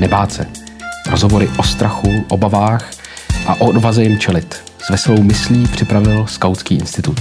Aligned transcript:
nebát 0.00 0.32
se. 0.32 0.46
Rozhovory 1.10 1.48
o 1.58 1.62
strachu, 1.62 2.08
obavách 2.28 2.90
a 3.48 3.54
o 3.60 3.68
odvaze 3.68 4.02
jim 4.02 4.18
čelit. 4.18 4.54
S 4.78 4.90
veselou 4.90 5.22
myslí 5.22 5.68
připravil 5.68 6.26
Skautský 6.26 6.74
institut. 6.74 7.16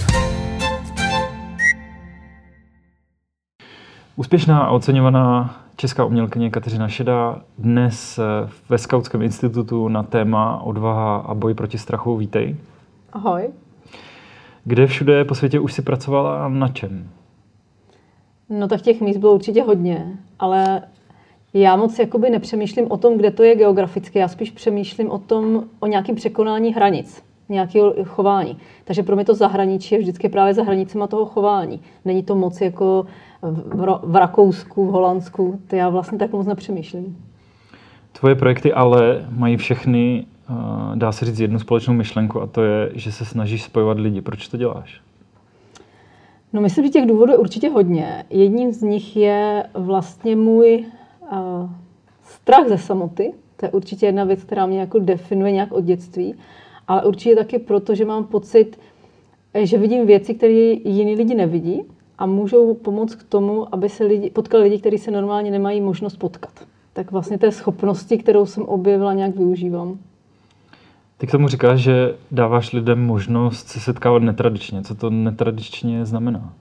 Úspěšná 4.15 4.59
a 4.59 4.71
oceňovaná 4.71 5.59
česká 5.75 6.05
umělkyně 6.05 6.49
Kateřina 6.49 6.87
Šeda 6.87 7.41
dnes 7.57 8.19
ve 8.69 8.77
Skautském 8.77 9.21
institutu 9.21 9.87
na 9.87 10.03
téma 10.03 10.61
odvaha 10.61 11.17
a 11.17 11.33
boj 11.33 11.53
proti 11.53 11.77
strachu. 11.77 12.17
Vítej. 12.17 12.55
Ahoj. 13.13 13.49
Kde 14.63 14.87
všude 14.87 15.25
po 15.25 15.35
světě 15.35 15.59
už 15.59 15.73
si 15.73 15.81
pracovala 15.81 16.45
a 16.45 16.49
na 16.49 16.67
čem? 16.67 17.09
No 18.49 18.67
tak 18.67 18.81
těch 18.81 19.01
míst 19.01 19.17
bylo 19.17 19.33
určitě 19.33 19.63
hodně, 19.63 20.17
ale 20.39 20.81
já 21.53 21.75
moc 21.75 21.99
jakoby 21.99 22.29
nepřemýšlím 22.29 22.91
o 22.91 22.97
tom, 22.97 23.17
kde 23.17 23.31
to 23.31 23.43
je 23.43 23.55
geograficky. 23.55 24.19
Já 24.19 24.27
spíš 24.27 24.51
přemýšlím 24.51 25.11
o 25.11 25.17
tom, 25.17 25.63
o 25.79 25.87
nějakém 25.87 26.15
překonání 26.15 26.73
hranic, 26.73 27.23
nějakého 27.49 27.93
chování. 28.03 28.57
Takže 28.83 29.03
pro 29.03 29.15
mě 29.15 29.25
to 29.25 29.35
zahraničí 29.35 29.95
je 29.95 30.01
vždycky 30.01 30.29
právě 30.29 30.53
za 30.53 30.63
hranicema 30.63 31.07
toho 31.07 31.25
chování. 31.25 31.81
Není 32.05 32.23
to 32.23 32.35
moc 32.35 32.61
jako 32.61 33.05
v, 33.41 33.99
v 34.03 34.15
Rakousku, 34.15 34.87
v 34.87 34.91
Holandsku. 34.91 35.59
To 35.67 35.75
já 35.75 35.89
vlastně 35.89 36.17
tak 36.17 36.31
moc 36.31 36.47
nepřemýšlím. 36.47 37.17
Tvoje 38.19 38.35
projekty 38.35 38.73
ale 38.73 39.25
mají 39.29 39.57
všechny, 39.57 40.25
eh, 40.49 40.53
dá 40.95 41.11
se 41.11 41.25
říct, 41.25 41.39
jednu 41.39 41.59
společnou 41.59 41.93
myšlenku 41.93 42.41
a 42.41 42.47
to 42.47 42.63
je, 42.63 42.91
že 42.93 43.11
se 43.11 43.25
snažíš 43.25 43.63
spojovat 43.63 43.99
lidi. 43.99 44.21
Proč 44.21 44.47
to 44.47 44.57
děláš? 44.57 45.01
No 46.53 46.61
myslím, 46.61 46.85
že 46.85 46.91
těch 46.91 47.05
důvodů 47.05 47.31
je 47.31 47.37
určitě 47.37 47.69
hodně. 47.69 48.25
Jedním 48.29 48.71
z 48.71 48.81
nich 48.81 49.17
je 49.17 49.63
vlastně 49.73 50.35
můj 50.35 50.85
uh, 51.31 51.69
strach 52.23 52.67
ze 52.67 52.77
samoty. 52.77 53.33
To 53.57 53.65
je 53.65 53.71
určitě 53.71 54.05
jedna 54.05 54.23
věc, 54.23 54.43
která 54.43 54.65
mě 54.65 54.79
jako 54.79 54.99
definuje 54.99 55.51
nějak 55.51 55.71
od 55.71 55.83
dětství. 55.83 56.35
Ale 56.87 57.03
určitě 57.05 57.35
taky 57.35 57.59
proto, 57.59 57.95
že 57.95 58.05
mám 58.05 58.23
pocit, 58.23 58.79
že 59.63 59.77
vidím 59.77 60.05
věci, 60.05 60.33
které 60.33 60.53
jiní 60.53 61.15
lidi 61.15 61.35
nevidí 61.35 61.83
a 62.17 62.25
můžou 62.25 62.73
pomoct 62.73 63.15
k 63.15 63.23
tomu, 63.23 63.75
aby 63.75 63.89
se 63.89 64.03
lidi, 64.03 64.29
potkali 64.29 64.63
lidi, 64.63 64.79
kteří 64.79 64.97
se 64.97 65.11
normálně 65.11 65.51
nemají 65.51 65.81
možnost 65.81 66.15
potkat. 66.15 66.51
Tak 66.93 67.11
vlastně 67.11 67.37
té 67.37 67.51
schopnosti, 67.51 68.17
kterou 68.17 68.45
jsem 68.45 68.63
objevila, 68.63 69.13
nějak 69.13 69.35
využívám. 69.35 69.97
Ty 71.17 71.27
k 71.27 71.31
tomu 71.31 71.47
říkáš, 71.47 71.79
že 71.79 72.15
dáváš 72.31 72.73
lidem 72.73 73.05
možnost 73.05 73.67
se 73.67 73.79
setkávat 73.79 74.23
netradičně. 74.23 74.81
Co 74.81 74.95
to 74.95 75.09
netradičně 75.09 76.05
znamená? 76.05 76.53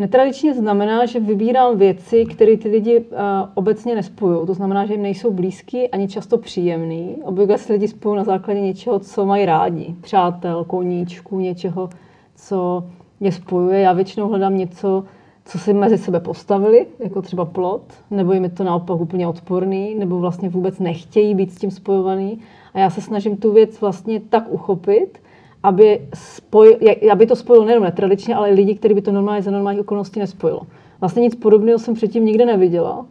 Netradičně 0.00 0.54
znamená, 0.54 1.06
že 1.06 1.20
vybírám 1.20 1.78
věci, 1.78 2.26
které 2.26 2.56
ty 2.56 2.68
lidi 2.68 3.00
uh, 3.00 3.16
obecně 3.54 3.94
nespojují. 3.94 4.46
To 4.46 4.54
znamená, 4.54 4.86
že 4.86 4.94
jim 4.94 5.02
nejsou 5.02 5.30
blízký 5.30 5.88
ani 5.88 6.08
často 6.08 6.38
příjemný. 6.38 7.16
Obvykle 7.22 7.58
se 7.58 7.72
lidi 7.72 7.88
spojují 7.88 8.16
na 8.16 8.24
základě 8.24 8.60
něčeho, 8.60 8.98
co 8.98 9.26
mají 9.26 9.46
rádi. 9.46 9.94
Přátel, 10.00 10.64
koníčku, 10.64 11.40
něčeho, 11.40 11.90
co 12.34 12.84
je 13.20 13.32
spojuje. 13.32 13.80
Já 13.80 13.92
většinou 13.92 14.28
hledám 14.28 14.56
něco, 14.58 15.04
co 15.44 15.58
si 15.58 15.72
mezi 15.74 15.98
sebe 15.98 16.20
postavili, 16.20 16.86
jako 16.98 17.22
třeba 17.22 17.44
plot, 17.44 17.82
nebo 18.10 18.32
jim 18.32 18.44
je 18.44 18.50
to 18.50 18.64
naopak 18.64 19.00
úplně 19.00 19.28
odporný, 19.28 19.94
nebo 19.94 20.18
vlastně 20.18 20.48
vůbec 20.48 20.78
nechtějí 20.78 21.34
být 21.34 21.52
s 21.52 21.58
tím 21.58 21.70
spojovaný. 21.70 22.40
A 22.74 22.78
já 22.78 22.90
se 22.90 23.00
snažím 23.00 23.36
tu 23.36 23.52
věc 23.52 23.80
vlastně 23.80 24.20
tak 24.20 24.44
uchopit, 24.48 25.19
aby, 25.62 26.08
spoj, 26.14 26.78
aby 27.12 27.26
to 27.26 27.36
spojilo 27.36 27.66
nejen 27.66 27.82
netradičně, 27.82 28.34
ale 28.34 28.50
i 28.50 28.54
lidi, 28.54 28.74
kteří 28.74 28.94
by 28.94 29.02
to 29.02 29.12
normálně 29.12 29.42
za 29.42 29.50
normálních 29.50 29.80
okolností 29.80 30.20
nespojilo. 30.20 30.62
Vlastně 31.00 31.22
nic 31.22 31.34
podobného 31.34 31.78
jsem 31.78 31.94
předtím 31.94 32.24
nikde 32.24 32.46
neviděla 32.46 33.06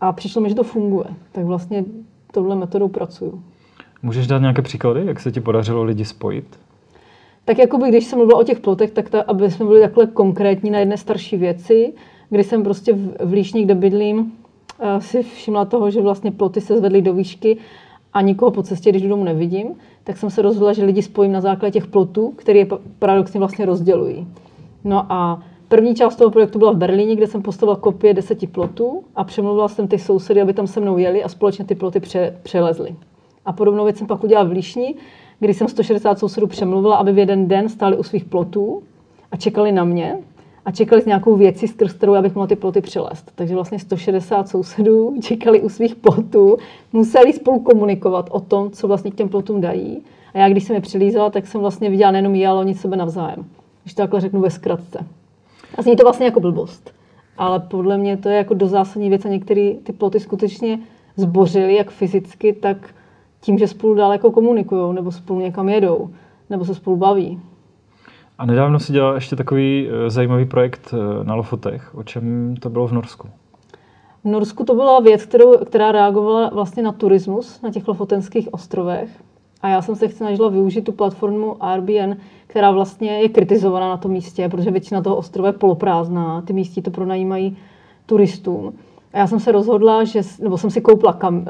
a 0.00 0.12
přišlo 0.12 0.42
mi, 0.42 0.48
že 0.48 0.54
to 0.54 0.62
funguje. 0.62 1.06
Tak 1.32 1.44
vlastně 1.44 1.84
touhle 2.32 2.56
metodou 2.56 2.88
pracuju. 2.88 3.42
Můžeš 4.02 4.26
dát 4.26 4.38
nějaké 4.38 4.62
příklady, 4.62 5.06
jak 5.06 5.20
se 5.20 5.32
ti 5.32 5.40
podařilo 5.40 5.82
lidi 5.82 6.04
spojit? 6.04 6.58
Tak 7.44 7.58
jako 7.58 7.78
by, 7.78 7.88
když 7.88 8.04
jsem 8.04 8.18
mluvila 8.18 8.40
o 8.40 8.44
těch 8.44 8.60
plotech, 8.60 8.90
tak 8.90 9.10
ta, 9.10 9.20
aby 9.20 9.50
jsme 9.50 9.66
byli 9.66 9.80
takhle 9.80 10.06
konkrétní 10.06 10.70
na 10.70 10.78
jedné 10.78 10.96
starší 10.96 11.36
věci, 11.36 11.92
kdy 12.30 12.44
jsem 12.44 12.62
prostě 12.62 12.92
v, 12.92 13.16
v 13.24 13.32
Líšní, 13.32 13.64
kde 13.64 13.74
bydlím, 13.74 14.18
uh, 14.18 15.00
si 15.00 15.22
všimla 15.22 15.64
toho, 15.64 15.90
že 15.90 16.00
vlastně 16.00 16.30
ploty 16.30 16.60
se 16.60 16.78
zvedly 16.78 17.02
do 17.02 17.14
výšky 17.14 17.56
a 18.12 18.20
nikoho 18.20 18.50
po 18.50 18.62
cestě, 18.62 18.90
když 18.90 19.02
do 19.02 19.08
domu 19.08 19.24
nevidím, 19.24 19.74
tak 20.04 20.16
jsem 20.16 20.30
se 20.30 20.42
rozhodla, 20.42 20.72
že 20.72 20.84
lidi 20.84 21.02
spojím 21.02 21.32
na 21.32 21.40
základě 21.40 21.72
těch 21.72 21.86
plotů, 21.86 22.32
které 22.36 22.58
je 22.58 22.66
paradoxně 22.98 23.40
vlastně 23.40 23.66
rozdělují. 23.66 24.26
No 24.84 25.12
a 25.12 25.42
první 25.68 25.94
část 25.94 26.16
toho 26.16 26.30
projektu 26.30 26.58
byla 26.58 26.72
v 26.72 26.76
Berlíně, 26.76 27.16
kde 27.16 27.26
jsem 27.26 27.42
postavila 27.42 27.76
kopie 27.76 28.14
deseti 28.14 28.46
plotů 28.46 29.04
a 29.16 29.24
přemluvila 29.24 29.68
jsem 29.68 29.88
ty 29.88 29.98
sousedy, 29.98 30.40
aby 30.40 30.52
tam 30.52 30.66
se 30.66 30.80
mnou 30.80 30.98
jeli 30.98 31.24
a 31.24 31.28
společně 31.28 31.64
ty 31.64 31.74
ploty 31.74 32.00
pře- 32.00 32.34
přelezly. 32.42 32.96
A 33.46 33.52
podobnou 33.52 33.84
věc 33.84 33.98
jsem 33.98 34.06
pak 34.06 34.24
udělala 34.24 34.48
v 34.48 34.52
Líšni, 34.52 34.94
kdy 35.40 35.54
jsem 35.54 35.68
160 35.68 36.18
sousedů 36.18 36.46
přemluvila, 36.46 36.96
aby 36.96 37.12
v 37.12 37.18
jeden 37.18 37.48
den 37.48 37.68
stáli 37.68 37.96
u 37.96 38.02
svých 38.02 38.24
plotů 38.24 38.82
a 39.32 39.36
čekali 39.36 39.72
na 39.72 39.84
mě 39.84 40.18
a 40.68 40.70
čekali 40.70 41.02
s 41.02 41.06
nějakou 41.06 41.36
věcí, 41.36 41.68
skrz 41.68 41.92
kterou 41.92 42.14
já 42.14 42.22
bych 42.22 42.34
mohla 42.34 42.46
ty 42.46 42.56
ploty 42.56 42.80
přelést. 42.80 43.32
Takže 43.34 43.54
vlastně 43.54 43.78
160 43.78 44.48
sousedů 44.48 45.14
čekali 45.22 45.60
u 45.60 45.68
svých 45.68 45.94
plotů, 45.94 46.56
museli 46.92 47.32
spolu 47.32 47.60
komunikovat 47.60 48.28
o 48.30 48.40
tom, 48.40 48.70
co 48.70 48.88
vlastně 48.88 49.10
k 49.10 49.14
těm 49.14 49.28
plotům 49.28 49.60
dají. 49.60 50.02
A 50.34 50.38
já, 50.38 50.48
když 50.48 50.64
jsem 50.64 50.76
je 50.76 50.80
přilízala, 50.82 51.30
tak 51.30 51.46
jsem 51.46 51.60
vlastně 51.60 51.90
viděla 51.90 52.10
nejenom 52.10 52.34
je, 52.34 52.48
ale 52.48 52.60
oni 52.60 52.74
sebe 52.74 52.96
navzájem. 52.96 53.44
Když 53.82 53.94
to 53.94 54.02
takhle 54.02 54.20
řeknu 54.20 54.40
ve 54.40 54.50
zkratce. 54.50 55.06
A 55.74 55.82
zní 55.82 55.96
to 55.96 56.02
vlastně 56.02 56.26
jako 56.26 56.40
blbost. 56.40 56.90
Ale 57.38 57.60
podle 57.60 57.98
mě 57.98 58.16
to 58.16 58.28
je 58.28 58.36
jako 58.36 58.54
do 58.54 58.66
zásadní 58.66 59.08
věc 59.08 59.24
a 59.24 59.28
některé 59.28 59.74
ty 59.82 59.92
ploty 59.92 60.20
skutečně 60.20 60.78
zbořily, 61.16 61.74
jak 61.74 61.90
fyzicky, 61.90 62.52
tak 62.52 62.94
tím, 63.40 63.58
že 63.58 63.68
spolu 63.68 63.94
dál 63.94 64.12
jako 64.12 64.30
komunikují, 64.30 64.94
nebo 64.94 65.12
spolu 65.12 65.40
někam 65.40 65.68
jedou, 65.68 66.10
nebo 66.50 66.64
se 66.64 66.74
spolu 66.74 66.96
baví. 66.96 67.40
A 68.38 68.46
nedávno 68.46 68.80
si 68.80 68.92
dělal 68.92 69.14
ještě 69.14 69.36
takový 69.36 69.88
eh, 69.88 70.10
zajímavý 70.10 70.44
projekt 70.44 70.94
eh, 70.94 71.24
na 71.24 71.34
Lofotech. 71.34 71.94
O 71.94 72.02
čem 72.02 72.54
to 72.60 72.70
bylo 72.70 72.86
v 72.86 72.92
Norsku? 72.92 73.28
V 74.24 74.28
Norsku 74.28 74.64
to 74.64 74.74
byla 74.74 75.00
věc, 75.00 75.24
kterou, 75.24 75.58
která 75.58 75.92
reagovala 75.92 76.50
vlastně 76.54 76.82
na 76.82 76.92
turismus 76.92 77.62
na 77.62 77.70
těch 77.70 77.88
Lofotenských 77.88 78.54
ostrovech. 78.54 79.08
A 79.62 79.68
já 79.68 79.82
jsem 79.82 79.96
se 79.96 80.08
snažila 80.08 80.48
využít 80.48 80.82
tu 80.82 80.92
platformu 80.92 81.64
Airbnb, 81.64 82.18
která 82.46 82.70
vlastně 82.70 83.20
je 83.20 83.28
kritizovaná 83.28 83.88
na 83.88 83.96
tom 83.96 84.10
místě, 84.10 84.48
protože 84.48 84.70
většina 84.70 85.02
toho 85.02 85.16
ostrova 85.16 85.48
je 85.48 85.52
poloprázdná, 85.52 86.42
ty 86.42 86.52
místí 86.52 86.82
to 86.82 86.90
pronajímají 86.90 87.56
turistům. 88.06 88.72
A 89.12 89.18
já 89.18 89.26
jsem 89.26 89.40
se 89.40 89.52
rozhodla, 89.52 90.04
že, 90.04 90.20
nebo 90.40 90.58
jsem 90.58 90.70
si 90.70 90.80
koupila 90.80 91.12
kam, 91.12 91.36
uh, 91.36 91.44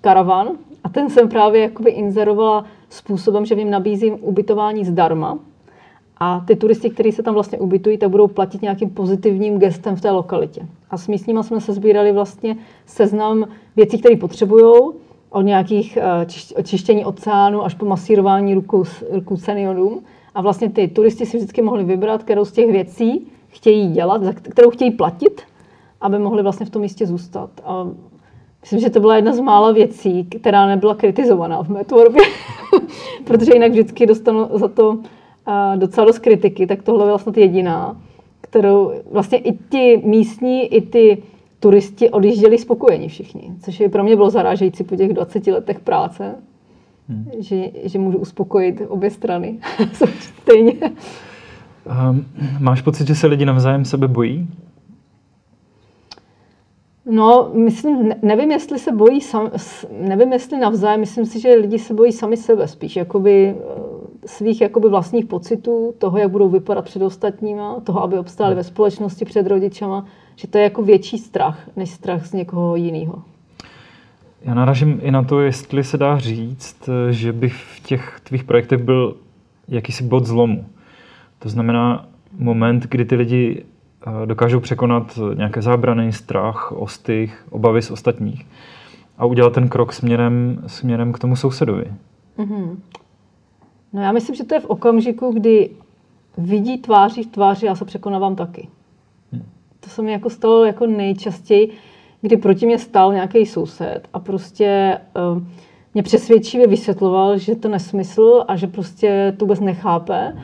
karavan 0.00 0.48
a 0.84 0.88
ten 0.88 1.10
jsem 1.10 1.28
právě 1.28 1.62
jakoby 1.62 1.90
inzerovala 1.90 2.64
způsobem, 2.90 3.46
že 3.46 3.54
jim 3.54 3.70
nabízím 3.70 4.18
ubytování 4.20 4.84
zdarma, 4.84 5.38
a 6.16 6.40
ty 6.46 6.56
turisti, 6.56 6.90
kteří 6.90 7.12
se 7.12 7.22
tam 7.22 7.34
vlastně 7.34 7.58
ubytují, 7.58 7.98
tak 7.98 8.10
budou 8.10 8.28
platit 8.28 8.62
nějakým 8.62 8.90
pozitivním 8.90 9.58
gestem 9.58 9.96
v 9.96 10.00
té 10.00 10.10
lokalitě. 10.10 10.66
A 10.90 10.96
s 10.96 11.08
místníma 11.08 11.42
jsme 11.42 11.60
se 11.60 11.72
sbírali 11.72 12.12
vlastně 12.12 12.56
seznam 12.86 13.48
věcí, 13.76 13.98
které 13.98 14.16
potřebují, 14.16 14.92
od 15.30 15.42
nějakých 15.42 15.98
eh, 16.56 16.62
čištění 16.62 17.04
oceánu 17.04 17.64
až 17.64 17.74
po 17.74 17.86
masírování 17.86 18.54
rukou, 18.54 18.84
rukou 19.10 19.36
seniorům. 19.36 20.02
A 20.34 20.42
vlastně 20.42 20.70
ty 20.70 20.88
turisti 20.88 21.26
si 21.26 21.36
vždycky 21.36 21.62
mohli 21.62 21.84
vybrat, 21.84 22.22
kterou 22.22 22.44
z 22.44 22.52
těch 22.52 22.72
věcí 22.72 23.26
chtějí 23.48 23.92
dělat, 23.92 24.22
za 24.22 24.32
kterou 24.32 24.70
chtějí 24.70 24.90
platit, 24.90 25.42
aby 26.00 26.18
mohli 26.18 26.42
vlastně 26.42 26.66
v 26.66 26.70
tom 26.70 26.82
místě 26.82 27.06
zůstat. 27.06 27.50
A 27.64 27.86
myslím, 28.60 28.80
že 28.80 28.90
to 28.90 29.00
byla 29.00 29.16
jedna 29.16 29.32
z 29.32 29.40
mála 29.40 29.72
věcí, 29.72 30.24
která 30.24 30.66
nebyla 30.66 30.94
kritizovaná 30.94 31.62
v 31.62 31.68
mé 31.68 31.84
tvorbě, 31.84 32.22
protože 33.24 33.54
jinak 33.54 33.70
vždycky 33.70 34.06
dostanu 34.06 34.48
za 34.52 34.68
to 34.68 34.98
docela 35.76 36.06
dost 36.06 36.18
kritiky, 36.18 36.66
tak 36.66 36.82
tohle 36.82 37.04
je 37.04 37.08
vlastně 37.08 37.42
jediná, 37.42 38.00
kterou 38.40 38.92
vlastně 39.10 39.38
i 39.38 39.52
ti 39.52 40.02
místní, 40.04 40.66
i 40.66 40.80
ty 40.80 41.22
turisti 41.60 42.10
odjížděli 42.10 42.58
spokojeni 42.58 43.08
všichni, 43.08 43.52
což 43.64 43.80
je 43.80 43.88
pro 43.88 44.04
mě 44.04 44.16
bylo 44.16 44.30
zarážející 44.30 44.84
po 44.84 44.96
těch 44.96 45.12
20 45.12 45.46
letech 45.46 45.80
práce, 45.80 46.34
hmm. 47.08 47.26
že, 47.38 47.70
že 47.84 47.98
můžu 47.98 48.18
uspokojit 48.18 48.82
obě 48.88 49.10
strany 49.10 49.58
stejně. 50.20 50.72
Um, 52.10 52.26
máš 52.58 52.82
pocit, 52.82 53.06
že 53.06 53.14
se 53.14 53.26
lidi 53.26 53.44
navzájem 53.44 53.84
sebe 53.84 54.08
bojí? 54.08 54.48
No, 57.10 57.50
myslím, 57.54 58.12
nevím, 58.22 58.50
jestli 58.50 58.78
se 58.78 58.92
bojí, 58.92 59.20
sam, 59.20 59.50
nevím, 60.00 60.32
jestli 60.32 60.58
navzájem, 60.58 61.00
myslím 61.00 61.26
si, 61.26 61.40
že 61.40 61.54
lidi 61.54 61.78
se 61.78 61.94
bojí 61.94 62.12
sami 62.12 62.36
sebe 62.36 62.68
spíš, 62.68 62.96
jakoby 62.96 63.54
svých 64.26 64.60
jakoby 64.60 64.88
vlastních 64.88 65.24
pocitů, 65.24 65.94
toho, 65.98 66.18
jak 66.18 66.30
budou 66.30 66.48
vypadat 66.48 66.84
před 66.84 67.02
ostatníma, 67.02 67.80
toho, 67.80 68.02
aby 68.02 68.18
obstáli 68.18 68.54
ve 68.54 68.64
společnosti 68.64 69.24
před 69.24 69.46
rodičama, 69.46 70.06
že 70.36 70.48
to 70.48 70.58
je 70.58 70.64
jako 70.64 70.82
větší 70.82 71.18
strach, 71.18 71.68
než 71.76 71.90
strach 71.90 72.26
z 72.26 72.32
někoho 72.32 72.76
jiného. 72.76 73.22
Já 74.42 74.54
naražím 74.54 75.00
i 75.02 75.10
na 75.10 75.22
to, 75.22 75.40
jestli 75.40 75.84
se 75.84 75.98
dá 75.98 76.18
říct, 76.18 76.88
že 77.10 77.32
by 77.32 77.48
v 77.48 77.80
těch 77.82 78.20
tvých 78.24 78.44
projektech 78.44 78.82
byl 78.82 79.16
jakýsi 79.68 80.04
bod 80.04 80.26
zlomu. 80.26 80.64
To 81.38 81.48
znamená 81.48 82.08
moment, 82.38 82.86
kdy 82.90 83.04
ty 83.04 83.14
lidi 83.14 83.64
eh, 84.06 84.26
dokážou 84.26 84.60
překonat 84.60 85.18
nějaké 85.34 85.62
zábrany, 85.62 86.12
strach, 86.12 86.72
ostych, 86.72 87.46
obavy 87.50 87.82
z 87.82 87.90
ostatních 87.90 88.46
a 89.18 89.24
udělat 89.24 89.52
ten 89.52 89.68
krok 89.68 89.92
směrem, 89.92 90.62
směrem 90.66 91.12
k 91.12 91.18
tomu 91.18 91.36
sousedovi. 91.36 91.84
Mm-hmm. 92.38 92.76
No 93.92 94.02
já 94.02 94.12
myslím, 94.12 94.34
že 94.34 94.44
to 94.44 94.54
je 94.54 94.60
v 94.60 94.70
okamžiku, 94.70 95.32
kdy 95.32 95.70
vidí 96.38 96.78
tváří 96.78 97.22
v 97.22 97.26
tváři, 97.26 97.66
já 97.66 97.74
se 97.74 97.84
překonávám 97.84 98.36
taky. 98.36 98.68
Hmm. 99.32 99.42
To 99.80 99.90
se 99.90 100.02
mi 100.02 100.12
jako 100.12 100.30
stalo 100.30 100.64
jako 100.64 100.86
nejčastěji, 100.86 101.70
kdy 102.20 102.36
proti 102.36 102.66
mě 102.66 102.78
stál 102.78 103.12
nějaký 103.12 103.46
soused 103.46 104.08
a 104.12 104.18
prostě 104.18 105.00
uh, 105.36 105.42
mě 105.94 106.02
přesvědčivě 106.02 106.66
vysvětloval, 106.66 107.38
že 107.38 107.54
to 107.54 107.68
nesmysl 107.68 108.44
a 108.48 108.56
že 108.56 108.66
prostě 108.66 109.34
to 109.38 109.44
vůbec 109.44 109.60
nechápe. 109.60 110.36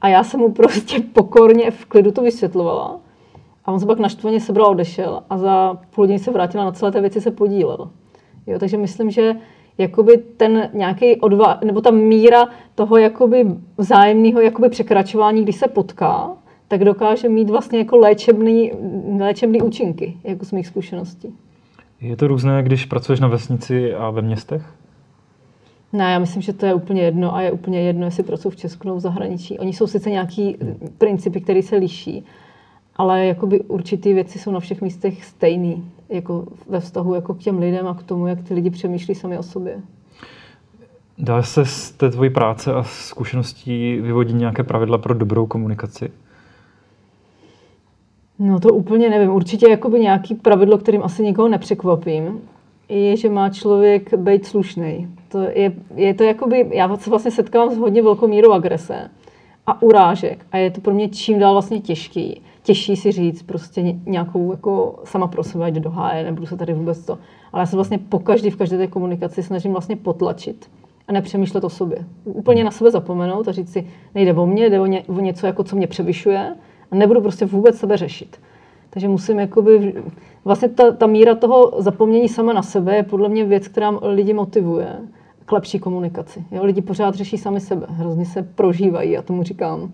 A 0.00 0.08
já 0.08 0.24
jsem 0.24 0.40
mu 0.40 0.52
prostě 0.52 1.00
pokorně 1.00 1.70
v 1.70 1.84
klidu 1.84 2.10
to 2.10 2.22
vysvětlovala. 2.22 3.00
A 3.64 3.72
on 3.72 3.80
se 3.80 3.86
pak 3.86 3.98
naštvaně 3.98 4.40
sebral 4.40 4.66
a 4.66 4.70
odešel 4.70 5.22
a 5.30 5.38
za 5.38 5.78
půl 5.90 6.02
hodiny 6.02 6.18
se 6.18 6.30
vrátil 6.30 6.60
a 6.60 6.64
na 6.64 6.72
celé 6.72 6.92
té 6.92 7.00
věci 7.00 7.20
se 7.20 7.30
podílel. 7.30 7.90
Jo, 8.46 8.58
takže 8.58 8.76
myslím, 8.76 9.10
že 9.10 9.34
jakoby 9.80 10.16
ten 10.36 10.70
nějaký 10.72 11.16
odva, 11.16 11.58
nebo 11.64 11.80
ta 11.80 11.90
míra 11.90 12.48
toho 12.74 12.96
jakoby 12.96 13.46
vzájemného 13.78 14.40
jakoby 14.40 14.68
překračování, 14.68 15.42
když 15.42 15.56
se 15.56 15.68
potká, 15.68 16.30
tak 16.68 16.84
dokáže 16.84 17.28
mít 17.28 17.50
vlastně 17.50 17.78
jako 17.78 17.96
léčebný, 17.96 18.72
léčebný 19.18 19.62
účinky, 19.62 20.16
jako 20.24 20.44
z 20.44 20.52
mých 20.52 20.66
zkušeností. 20.66 21.34
Je 22.00 22.16
to 22.16 22.26
různé, 22.26 22.62
když 22.62 22.84
pracuješ 22.84 23.20
na 23.20 23.28
vesnici 23.28 23.94
a 23.94 24.10
ve 24.10 24.22
městech? 24.22 24.62
Ne, 25.92 26.12
já 26.12 26.18
myslím, 26.18 26.42
že 26.42 26.52
to 26.52 26.66
je 26.66 26.74
úplně 26.74 27.02
jedno 27.02 27.34
a 27.34 27.42
je 27.42 27.52
úplně 27.52 27.80
jedno, 27.80 28.04
jestli 28.04 28.22
pracují 28.22 28.52
v 28.52 28.56
Česku 28.56 28.88
nebo 28.88 28.96
v 28.96 29.00
zahraničí. 29.00 29.58
Oni 29.58 29.72
jsou 29.72 29.86
sice 29.86 30.10
nějaký 30.10 30.56
principy, 30.98 31.40
které 31.40 31.62
se 31.62 31.76
liší, 31.76 32.24
ale 33.00 33.26
jakoby 33.26 33.60
určitý 33.60 34.12
věci 34.12 34.38
jsou 34.38 34.50
na 34.50 34.60
všech 34.60 34.82
místech 34.82 35.24
stejný, 35.24 35.90
jako 36.08 36.44
ve 36.68 36.80
vztahu 36.80 37.14
jako 37.14 37.34
k 37.34 37.38
těm 37.38 37.58
lidem 37.58 37.86
a 37.86 37.94
k 37.94 38.02
tomu, 38.02 38.26
jak 38.26 38.42
ty 38.42 38.54
lidi 38.54 38.70
přemýšlí 38.70 39.14
sami 39.14 39.38
o 39.38 39.42
sobě. 39.42 39.80
Dá 41.18 41.42
se 41.42 41.64
z 41.64 41.90
té 41.90 42.10
tvojí 42.10 42.30
práce 42.30 42.74
a 42.74 42.82
zkušeností 42.82 44.00
vyvodit 44.00 44.36
nějaké 44.36 44.62
pravidla 44.62 44.98
pro 44.98 45.14
dobrou 45.14 45.46
komunikaci? 45.46 46.10
No 48.38 48.60
to 48.60 48.68
úplně 48.68 49.10
nevím. 49.10 49.30
Určitě 49.30 49.70
jakoby 49.70 50.00
nějaký 50.00 50.34
pravidlo, 50.34 50.78
kterým 50.78 51.02
asi 51.02 51.22
nikoho 51.22 51.48
nepřekvapím, 51.48 52.40
je, 52.88 53.16
že 53.16 53.28
má 53.28 53.50
člověk 53.50 54.14
být 54.14 54.46
slušný. 54.46 55.08
To 55.28 55.38
je, 55.38 55.72
je 55.94 56.14
to 56.14 56.24
jakoby, 56.24 56.70
já 56.72 56.96
se 56.96 57.10
vlastně 57.10 57.30
setkávám 57.30 57.74
s 57.74 57.78
hodně 57.78 58.02
velkou 58.02 58.28
mírou 58.28 58.52
agrese 58.52 59.10
a 59.66 59.82
urážek 59.82 60.46
a 60.52 60.56
je 60.56 60.70
to 60.70 60.80
pro 60.80 60.94
mě 60.94 61.08
čím 61.08 61.38
dál 61.38 61.52
vlastně 61.52 61.80
těžký. 61.80 62.42
Těžší 62.62 62.96
si 62.96 63.12
říct 63.12 63.42
prostě 63.42 63.82
nějakou 64.06 64.50
jako 64.50 64.98
sama 65.04 65.26
pro 65.26 65.44
sebe, 65.44 65.64
ať 65.64 65.74
do 65.74 65.90
háje, 65.90 66.24
nebudu 66.24 66.46
se 66.46 66.56
tady 66.56 66.72
vůbec 66.74 67.04
to. 67.04 67.18
Ale 67.52 67.62
já 67.62 67.66
se 67.66 67.76
vlastně 67.76 67.98
po 67.98 68.18
každý 68.18 68.50
v 68.50 68.56
každé 68.56 68.78
té 68.78 68.86
komunikaci 68.86 69.42
snažím 69.42 69.72
vlastně 69.72 69.96
potlačit 69.96 70.70
a 71.08 71.12
nepřemýšlet 71.12 71.64
o 71.64 71.68
sobě. 71.68 72.04
Úplně 72.24 72.64
na 72.64 72.70
sebe 72.70 72.90
zapomenout 72.90 73.48
a 73.48 73.52
říct 73.52 73.72
si, 73.72 73.86
nejde 74.14 74.34
o 74.34 74.46
mě, 74.46 74.70
jde 74.70 74.80
o, 74.80 74.86
ně, 74.86 75.02
o 75.06 75.20
něco, 75.20 75.46
jako 75.46 75.64
co 75.64 75.76
mě 75.76 75.86
převyšuje 75.86 76.54
a 76.90 76.94
nebudu 76.94 77.20
prostě 77.20 77.46
vůbec 77.46 77.78
sebe 77.78 77.96
řešit. 77.96 78.40
Takže 78.90 79.08
musím 79.08 79.38
jakoby, 79.38 79.94
vlastně 80.44 80.68
ta, 80.68 80.92
ta 80.92 81.06
míra 81.06 81.34
toho 81.34 81.72
zapomnění 81.78 82.28
sama 82.28 82.52
na 82.52 82.62
sebe 82.62 82.96
je 82.96 83.02
podle 83.02 83.28
mě 83.28 83.44
věc, 83.44 83.68
která 83.68 83.98
lidi 84.02 84.32
motivuje 84.32 84.96
k 85.46 85.52
lepší 85.52 85.78
komunikaci. 85.78 86.44
Jo? 86.50 86.64
Lidi 86.64 86.82
pořád 86.82 87.14
řeší 87.14 87.38
sami 87.38 87.60
sebe, 87.60 87.86
hrozně 87.88 88.24
se 88.24 88.42
prožívají, 88.42 89.10
já 89.10 89.22
tomu 89.22 89.42
říkám. 89.42 89.92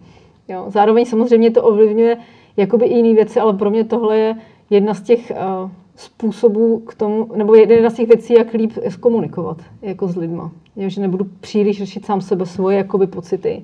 Jo? 0.48 0.64
Zároveň 0.68 1.04
samozřejmě 1.04 1.50
to 1.50 1.62
ovlivňuje 1.62 2.16
jakoby 2.56 2.87
i 2.87 2.97
jiné 2.97 3.14
věci, 3.14 3.41
ale 3.41 3.53
pro 3.53 3.70
mě 3.70 3.85
tohle 3.85 4.19
je 4.19 4.37
jedna 4.70 4.94
z 4.94 5.03
těch 5.03 5.32
uh, 5.62 5.70
způsobů 5.97 6.79
k 6.79 6.94
tomu, 6.94 7.31
nebo 7.37 7.55
jedna 7.55 7.91
z 7.91 7.94
těch 7.94 8.08
věcí, 8.08 8.35
jak 8.35 8.53
líp 8.53 8.73
komunikovat 9.00 9.62
jako 9.82 10.08
s 10.08 10.17
lidma. 10.17 10.53
Jo? 10.76 10.88
Že 10.88 11.00
nebudu 11.00 11.26
příliš 11.41 11.79
řešit 11.79 12.06
sám 12.06 12.20
sebe, 12.20 12.47
svoje 12.47 12.76
jakoby 12.76 13.06
pocity. 13.06 13.62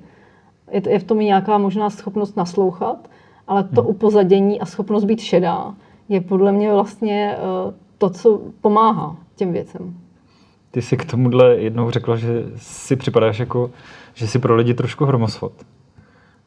Je, 0.73 0.83
je 0.89 0.99
v 0.99 1.05
tom 1.05 1.21
i 1.21 1.25
nějaká 1.25 1.59
možná 1.59 1.91
schopnost 1.91 2.37
naslouchat, 2.37 3.09
ale 3.49 3.65
to 3.65 3.81
hmm. 3.81 3.91
upozadění 3.91 4.61
a 4.61 4.67
schopnost 4.67 5.05
být 5.05 5.21
šedá 5.21 5.75
je 6.09 6.21
podle 6.21 6.53
mě 6.53 6.73
vlastně 6.73 7.37
uh, 7.37 7.75
to, 7.99 8.11
co 8.11 8.41
pomáhá 8.61 9.17
těm 9.37 9.53
věcem. 9.53 9.95
Ty 10.71 10.83
jsi 10.83 10.97
k 10.97 11.11
tomuhle 11.11 11.57
jednou 11.57 11.91
řekla, 11.91 12.17
že 12.17 12.45
si 12.57 12.97
připadáš 12.97 13.39
jako, 13.39 13.71
že 14.15 14.27
jsi 14.27 14.39
pro 14.39 14.55
lidi 14.55 14.75
trošku 14.75 15.05
hromosvod. 15.05 15.53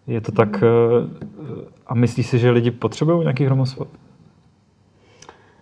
Je 0.08 0.22
to 0.22 0.32
tak, 0.32 0.62
mm. 0.62 1.62
a 1.88 1.94
myslíš 1.94 2.28
si, 2.28 2.40
že 2.40 2.52
lidi 2.52 2.72
potřebují 2.72 3.22
nějaký 3.22 3.46
hromosvod? 3.46 3.88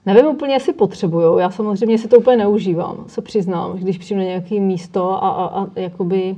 Nevím 0.06 0.26
úplně, 0.26 0.54
jestli 0.54 0.74
potřebují. 0.74 1.40
Já 1.40 1.50
samozřejmě 1.50 1.98
si 1.98 2.08
to 2.08 2.18
úplně 2.18 2.38
neužívám, 2.38 3.04
se 3.08 3.22
přiznám. 3.22 3.78
Když 3.78 3.98
přijdu 3.98 4.20
na 4.22 4.28
nějaké 4.28 4.60
místo 4.60 5.24
a, 5.24 5.30
a, 5.30 5.62
a 5.62 5.68
jakoby 5.76 6.36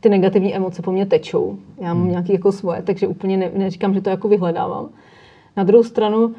ty 0.00 0.08
negativní 0.08 0.54
emoce 0.54 0.82
po 0.82 0.92
mně 0.92 1.06
tečou. 1.06 1.58
Já 1.80 1.94
mám 1.94 2.02
hmm. 2.02 2.10
nějaké 2.10 2.32
jako 2.32 2.52
svoje, 2.52 2.82
takže 2.82 3.06
úplně 3.06 3.36
ne, 3.36 3.50
neříkám, 3.54 3.94
že 3.94 4.00
to 4.00 4.10
jako 4.10 4.28
vyhledávám. 4.28 4.88
Na 5.56 5.64
druhou 5.64 5.82
stranu, 5.84 6.24
uh, 6.24 6.32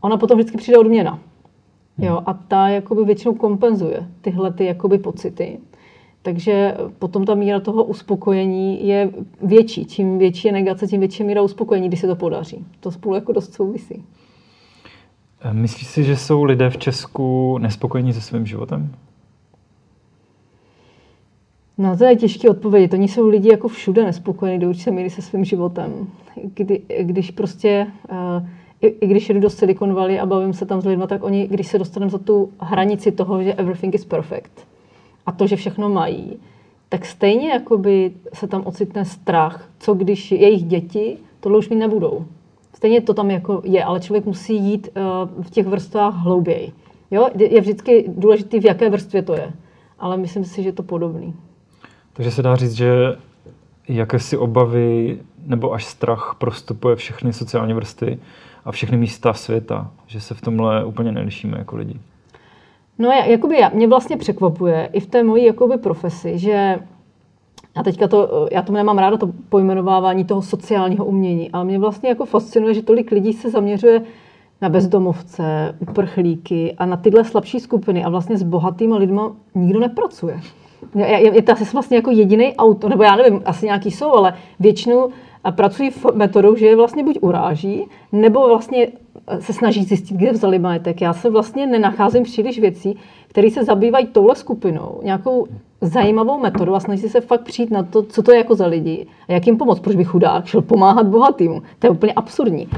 ona 0.00 0.16
potom 0.16 0.38
vždycky 0.38 0.58
přijde 0.58 0.78
odměna. 0.78 1.18
Jo, 1.98 2.22
a 2.26 2.34
ta 2.34 2.68
jakoby 2.68 3.04
většinou 3.04 3.34
kompenzuje 3.34 4.08
tyhle 4.20 4.52
ty 4.52 4.64
jakoby 4.64 4.98
pocity. 4.98 5.58
Takže 6.22 6.74
potom 6.98 7.24
ta 7.24 7.34
míra 7.34 7.60
toho 7.60 7.84
uspokojení 7.84 8.88
je 8.88 9.10
větší. 9.42 9.84
Čím 9.84 10.18
větší 10.18 10.48
je 10.48 10.52
negace, 10.52 10.86
tím 10.86 11.00
větší 11.00 11.24
míra 11.24 11.42
uspokojení, 11.42 11.88
když 11.88 12.00
se 12.00 12.06
to 12.06 12.16
podaří. 12.16 12.64
To 12.80 12.90
spolu 12.90 13.14
jako 13.14 13.32
dost 13.32 13.54
souvisí. 13.54 14.04
Eh, 15.40 15.52
myslíš 15.52 15.86
si, 15.86 16.04
že 16.04 16.16
jsou 16.16 16.44
lidé 16.44 16.70
v 16.70 16.78
Česku 16.78 17.58
nespokojení 17.58 18.12
se 18.12 18.20
svým 18.20 18.46
životem? 18.46 18.94
No 21.78 21.96
to 21.96 22.04
je 22.04 22.16
těžké 22.16 22.50
odpovědět. 22.50 22.92
Oni 22.92 23.08
jsou 23.08 23.28
lidi 23.28 23.48
jako 23.50 23.68
všude 23.68 24.04
nespokojení 24.04 24.58
do 24.58 24.68
určité 24.68 24.90
míry 24.90 25.10
se 25.10 25.22
svým 25.22 25.44
životem. 25.44 26.06
Kdy, 26.54 26.82
když 27.00 27.30
prostě 27.30 27.86
uh, 28.10 28.46
i, 28.80 28.86
i 28.86 29.06
když 29.06 29.28
jdu 29.28 29.40
do 29.40 29.50
Silicon 29.50 29.94
Valley 29.94 30.20
a 30.20 30.26
bavím 30.26 30.52
se 30.52 30.66
tam 30.66 30.80
s 30.80 30.84
lidmi, 30.84 31.04
tak 31.06 31.22
oni, 31.22 31.46
když 31.46 31.66
se 31.66 31.78
dostaneme 31.78 32.10
za 32.10 32.18
tu 32.18 32.50
hranici 32.60 33.12
toho, 33.12 33.42
že 33.42 33.54
everything 33.54 33.94
is 33.94 34.04
perfect 34.04 34.71
a 35.26 35.32
to, 35.32 35.46
že 35.46 35.56
všechno 35.56 35.88
mají, 35.88 36.38
tak 36.88 37.04
stejně 37.04 37.50
jakoby 37.50 38.12
se 38.34 38.46
tam 38.46 38.62
ocitne 38.66 39.04
strach, 39.04 39.68
co 39.78 39.94
když 39.94 40.32
jejich 40.32 40.62
děti 40.62 41.16
tohle 41.40 41.58
už 41.58 41.68
mít 41.68 41.76
nebudou. 41.76 42.26
Stejně 42.74 43.00
to 43.00 43.14
tam 43.14 43.30
jako 43.30 43.62
je, 43.64 43.84
ale 43.84 44.00
člověk 44.00 44.26
musí 44.26 44.56
jít 44.56 44.88
uh, 44.96 45.44
v 45.44 45.50
těch 45.50 45.66
vrstvách 45.66 46.14
hlouběji. 46.14 46.72
Jo? 47.10 47.28
Je 47.34 47.60
vždycky 47.60 48.04
důležité, 48.08 48.60
v 48.60 48.64
jaké 48.64 48.90
vrstvě 48.90 49.22
to 49.22 49.34
je. 49.34 49.52
Ale 49.98 50.16
myslím 50.16 50.44
si, 50.44 50.62
že 50.62 50.68
je 50.68 50.72
to 50.72 50.82
podobný. 50.82 51.34
Takže 52.12 52.30
se 52.30 52.42
dá 52.42 52.56
říct, 52.56 52.72
že 52.72 53.16
jakési 53.88 54.36
obavy 54.36 55.18
nebo 55.46 55.72
až 55.72 55.84
strach 55.84 56.36
prostupuje 56.38 56.96
všechny 56.96 57.32
sociální 57.32 57.74
vrstvy 57.74 58.18
a 58.64 58.72
všechny 58.72 58.96
místa 58.96 59.32
světa, 59.32 59.90
že 60.06 60.20
se 60.20 60.34
v 60.34 60.40
tomhle 60.40 60.84
úplně 60.84 61.12
nelišíme 61.12 61.58
jako 61.58 61.76
lidi. 61.76 62.00
No, 62.98 63.10
jakoby 63.10 63.58
já, 63.58 63.68
mě 63.68 63.88
vlastně 63.88 64.16
překvapuje 64.16 64.88
i 64.92 65.00
v 65.00 65.06
té 65.06 65.22
mojí 65.22 65.44
jakoby 65.44 65.78
profesi, 65.78 66.38
že 66.38 66.78
a 67.74 67.82
teďka 67.82 68.08
to, 68.08 68.48
já 68.52 68.62
to 68.62 68.72
nemám 68.72 68.98
ráda, 68.98 69.16
to 69.16 69.30
pojmenovávání 69.48 70.24
toho 70.24 70.42
sociálního 70.42 71.04
umění, 71.04 71.50
ale 71.50 71.64
mě 71.64 71.78
vlastně 71.78 72.08
jako 72.08 72.26
fascinuje, 72.26 72.74
že 72.74 72.82
tolik 72.82 73.10
lidí 73.10 73.32
se 73.32 73.50
zaměřuje 73.50 74.02
na 74.62 74.68
bezdomovce, 74.68 75.74
uprchlíky 75.78 76.74
a 76.78 76.86
na 76.86 76.96
tyhle 76.96 77.24
slabší 77.24 77.60
skupiny 77.60 78.04
a 78.04 78.08
vlastně 78.08 78.38
s 78.38 78.42
bohatými 78.42 78.94
lidmi 78.94 79.20
nikdo 79.54 79.80
nepracuje. 79.80 80.40
Je, 80.94 81.34
je, 81.34 81.42
to 81.42 81.52
asi 81.52 81.64
vlastně 81.72 81.96
jako 81.96 82.10
jediný 82.10 82.56
auto, 82.56 82.88
nebo 82.88 83.02
já 83.02 83.16
nevím, 83.16 83.42
asi 83.44 83.66
nějaký 83.66 83.90
jsou, 83.90 84.12
ale 84.12 84.34
většinou 84.60 85.08
a 85.44 85.52
pracují 85.52 85.90
metodou, 86.14 86.56
že 86.56 86.66
je 86.66 86.76
vlastně 86.76 87.04
buď 87.04 87.18
uráží, 87.20 87.86
nebo 88.12 88.48
vlastně 88.48 88.88
se 89.40 89.52
snaží 89.52 89.84
zjistit, 89.84 90.16
kde 90.16 90.32
vzali 90.32 90.58
majetek. 90.58 91.00
Já 91.00 91.12
se 91.12 91.30
vlastně 91.30 91.66
nenacházím 91.66 92.22
příliš 92.22 92.60
věcí, 92.60 92.96
které 93.28 93.50
se 93.50 93.64
zabývají 93.64 94.06
touhle 94.06 94.36
skupinou, 94.36 95.00
nějakou 95.02 95.46
zajímavou 95.80 96.40
metodou 96.40 96.74
a 96.74 96.80
snaží 96.80 97.08
se 97.08 97.20
fakt 97.20 97.40
přijít 97.40 97.70
na 97.70 97.82
to, 97.82 98.02
co 98.02 98.22
to 98.22 98.32
je 98.32 98.38
jako 98.38 98.54
za 98.54 98.66
lidi 98.66 99.06
a 99.28 99.32
jak 99.32 99.46
jim 99.46 99.56
pomoct. 99.56 99.80
Proč 99.80 99.96
by 99.96 100.04
chudák 100.04 100.46
šel 100.46 100.62
pomáhat 100.62 101.06
bohatým? 101.06 101.62
To 101.78 101.86
je 101.86 101.90
úplně 101.90 102.12
absurdní. 102.12 102.68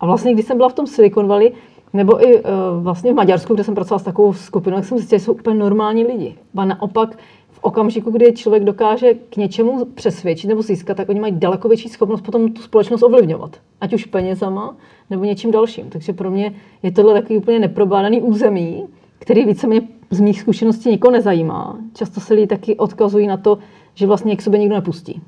A 0.00 0.06
vlastně, 0.06 0.34
když 0.34 0.46
jsem 0.46 0.56
byla 0.56 0.68
v 0.68 0.74
tom 0.74 0.86
Silicon 0.86 1.26
Valley, 1.26 1.52
nebo 1.92 2.28
i 2.28 2.40
uh, 2.40 2.50
vlastně 2.82 3.12
v 3.12 3.16
Maďarsku, 3.16 3.54
kde 3.54 3.64
jsem 3.64 3.74
pracovala 3.74 3.98
s 3.98 4.02
takovou 4.02 4.32
skupinou, 4.32 4.76
tak 4.76 4.84
jsem 4.84 4.98
zjistila, 4.98 5.18
že 5.18 5.24
jsou 5.24 5.32
úplně 5.32 5.56
normální 5.56 6.04
lidi. 6.04 6.34
A 6.56 6.64
naopak 6.64 7.18
okamžiku, 7.64 8.10
kdy 8.10 8.32
člověk 8.32 8.64
dokáže 8.64 9.14
k 9.14 9.36
něčemu 9.36 9.84
přesvědčit 9.84 10.48
nebo 10.48 10.62
získat, 10.62 10.96
tak 10.96 11.08
oni 11.08 11.20
mají 11.20 11.34
daleko 11.36 11.68
větší 11.68 11.88
schopnost 11.88 12.20
potom 12.20 12.52
tu 12.52 12.62
společnost 12.62 13.02
ovlivňovat. 13.02 13.60
Ať 13.80 13.92
už 13.92 14.04
penězama 14.04 14.76
nebo 15.10 15.24
něčím 15.24 15.50
dalším. 15.50 15.90
Takže 15.90 16.12
pro 16.12 16.30
mě 16.30 16.54
je 16.82 16.92
tohle 16.92 17.14
takový 17.14 17.38
úplně 17.38 17.58
neprobádaný 17.58 18.22
území, 18.22 18.84
který 19.18 19.44
víceméně 19.44 19.88
z 20.10 20.20
mých 20.20 20.40
zkušeností 20.40 20.90
nikoho 20.90 21.12
nezajímá. 21.12 21.78
Často 21.94 22.20
se 22.20 22.34
lidi 22.34 22.46
taky 22.46 22.76
odkazují 22.76 23.26
na 23.26 23.36
to, 23.36 23.58
že 23.94 24.06
vlastně 24.06 24.36
k 24.36 24.42
sobě 24.42 24.60
nikdo 24.60 24.74
nepustí. 24.74 25.22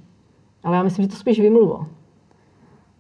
Ale 0.65 0.77
já 0.77 0.83
myslím, 0.83 1.03
že 1.03 1.09
to 1.09 1.17
spíš 1.17 1.41
vymluva, 1.41 1.87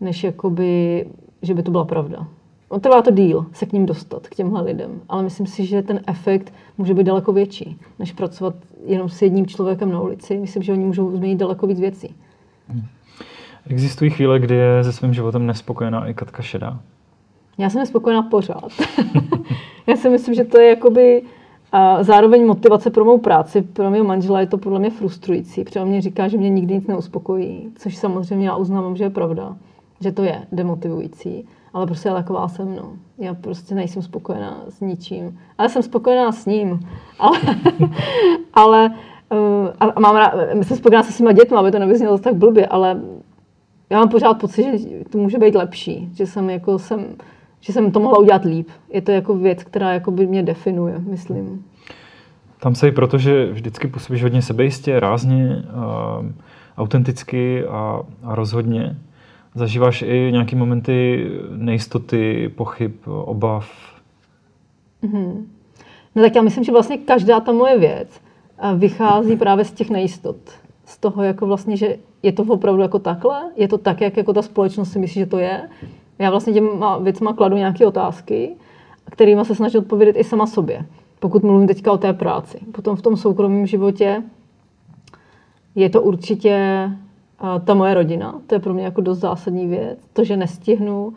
než 0.00 0.24
jakoby, 0.24 1.06
že 1.42 1.54
by 1.54 1.62
to 1.62 1.70
byla 1.70 1.84
pravda. 1.84 2.28
On 2.68 2.80
trvá 2.80 3.02
to 3.02 3.10
díl 3.10 3.46
se 3.52 3.66
k 3.66 3.72
ním 3.72 3.86
dostat, 3.86 4.28
k 4.28 4.34
těmhle 4.34 4.62
lidem, 4.62 5.00
ale 5.08 5.22
myslím 5.22 5.46
si, 5.46 5.66
že 5.66 5.82
ten 5.82 6.00
efekt 6.06 6.52
může 6.78 6.94
být 6.94 7.04
daleko 7.04 7.32
větší, 7.32 7.78
než 7.98 8.12
pracovat 8.12 8.54
jenom 8.86 9.08
s 9.08 9.22
jedním 9.22 9.46
člověkem 9.46 9.92
na 9.92 10.00
ulici. 10.00 10.38
Myslím, 10.38 10.62
že 10.62 10.72
oni 10.72 10.84
můžou 10.84 11.16
změnit 11.16 11.36
daleko 11.36 11.66
víc 11.66 11.80
věcí. 11.80 12.14
Existují 13.66 14.10
chvíle, 14.10 14.40
kdy 14.40 14.54
je 14.54 14.84
se 14.84 14.92
svým 14.92 15.14
životem 15.14 15.46
nespokojená 15.46 16.06
i 16.06 16.14
Katka 16.14 16.42
Šedá? 16.42 16.80
Já 17.58 17.70
jsem 17.70 17.78
nespokojená 17.78 18.22
pořád. 18.22 18.68
Já 19.86 19.96
si 19.96 20.08
myslím, 20.08 20.34
že 20.34 20.44
to 20.44 20.58
je 20.58 20.68
jakoby 20.68 21.22
a 21.72 22.02
zároveň 22.02 22.46
motivace 22.46 22.90
pro 22.90 23.04
mou 23.04 23.18
práci. 23.18 23.62
Pro 23.62 23.90
mého 23.90 24.04
manžela 24.04 24.40
je 24.40 24.46
to 24.46 24.58
podle 24.58 24.78
mě 24.78 24.90
frustrující, 24.90 25.64
protože 25.64 25.80
on 25.80 25.88
mě 25.88 26.00
říká, 26.00 26.28
že 26.28 26.38
mě 26.38 26.50
nikdy 26.50 26.74
nic 26.74 26.86
neuspokojí, 26.86 27.68
což 27.74 27.96
samozřejmě 27.96 28.46
já 28.46 28.56
uznávám, 28.56 28.96
že 28.96 29.04
je 29.04 29.10
pravda, 29.10 29.56
že 30.00 30.12
to 30.12 30.22
je 30.22 30.42
demotivující. 30.52 31.48
Ale 31.76 31.86
prostě 31.86 32.08
taková 32.10 32.48
jsem, 32.48 32.76
no. 32.76 32.92
Já 33.18 33.34
prostě 33.34 33.74
nejsem 33.74 34.02
spokojená 34.02 34.64
s 34.68 34.80
ničím. 34.80 35.38
Ale 35.58 35.68
jsem 35.68 35.82
spokojená 35.82 36.32
s 36.32 36.46
ním. 36.46 36.80
Ale, 37.18 37.38
ale 38.54 38.90
uh, 39.32 39.68
a 39.80 40.00
mám 40.00 40.16
rád, 40.16 40.34
jsem 40.62 40.76
spokojená 40.76 41.02
se 41.02 41.12
svýma 41.12 41.32
dětmi, 41.32 41.56
aby 41.56 41.70
to 41.70 41.78
nevyznělo 41.78 42.18
tak 42.18 42.34
blbě, 42.34 42.66
ale 42.66 43.00
já 43.90 43.98
mám 43.98 44.08
pořád 44.08 44.34
pocit, 44.34 44.78
že 44.78 44.88
to 45.10 45.18
může 45.18 45.38
být 45.38 45.54
lepší, 45.54 46.08
že 46.14 46.26
jsem 46.26 46.50
jako 46.50 46.78
jsem, 46.78 47.06
že 47.60 47.72
jsem 47.72 47.90
to 47.90 48.00
mohla 48.00 48.18
udělat 48.18 48.44
líp. 48.44 48.68
Je 48.88 49.02
to 49.02 49.12
jako 49.12 49.36
věc, 49.36 49.64
která 49.64 49.92
jako 49.92 50.10
by 50.10 50.26
mě 50.26 50.42
definuje, 50.42 50.98
myslím. 50.98 51.64
Tam 52.60 52.74
se 52.74 52.88
i 52.88 52.92
proto, 52.92 53.18
že 53.18 53.52
vždycky 53.52 53.88
působíš 53.88 54.22
hodně 54.22 54.42
sebejistě, 54.42 55.00
rázně, 55.00 55.64
uh, 55.74 56.26
autenticky 56.76 57.66
a, 57.66 58.02
a 58.22 58.34
rozhodně. 58.34 58.96
Zažíváš 59.56 60.02
i 60.02 60.28
nějaké 60.32 60.56
momenty 60.56 61.28
nejistoty, 61.56 62.52
pochyb, 62.56 62.92
obav? 63.06 63.70
Mm-hmm. 65.02 65.44
No 66.14 66.22
tak 66.22 66.34
já 66.34 66.42
myslím, 66.42 66.64
že 66.64 66.72
vlastně 66.72 66.98
každá 66.98 67.40
ta 67.40 67.52
moje 67.52 67.78
věc 67.78 68.20
vychází 68.76 69.36
právě 69.36 69.64
z 69.64 69.72
těch 69.72 69.90
nejistot. 69.90 70.36
Z 70.84 70.98
toho, 70.98 71.22
jako 71.22 71.46
vlastně, 71.46 71.76
že 71.76 71.96
je 72.22 72.32
to 72.32 72.42
opravdu 72.42 72.82
jako 72.82 72.98
takhle? 72.98 73.50
Je 73.56 73.68
to 73.68 73.78
tak, 73.78 74.00
jak 74.00 74.16
jako 74.16 74.32
ta 74.32 74.42
společnost 74.42 74.92
si 74.92 74.98
myslí, 74.98 75.20
že 75.20 75.26
to 75.26 75.38
je? 75.38 75.68
Já 76.18 76.30
vlastně 76.30 76.52
těma 76.52 76.98
věcma 76.98 77.32
kladu 77.32 77.56
nějaké 77.56 77.86
otázky, 77.86 78.50
kterými 79.10 79.44
se 79.44 79.54
snažím 79.54 79.80
odpovědět 79.80 80.16
i 80.16 80.24
sama 80.24 80.46
sobě. 80.46 80.86
Pokud 81.20 81.42
mluvím 81.42 81.68
teďka 81.68 81.92
o 81.92 81.98
té 81.98 82.12
práci. 82.12 82.58
Potom 82.72 82.96
v 82.96 83.02
tom 83.02 83.16
soukromém 83.16 83.66
životě 83.66 84.22
je 85.74 85.90
to 85.90 86.02
určitě 86.02 86.88
ta 87.64 87.74
moje 87.74 87.94
rodina. 87.94 88.40
To 88.46 88.54
je 88.54 88.58
pro 88.58 88.74
mě 88.74 88.84
jako 88.84 89.00
dost 89.00 89.18
zásadní 89.18 89.66
věc. 89.66 89.98
To, 90.12 90.24
že 90.24 90.36
nestihnu 90.36 91.12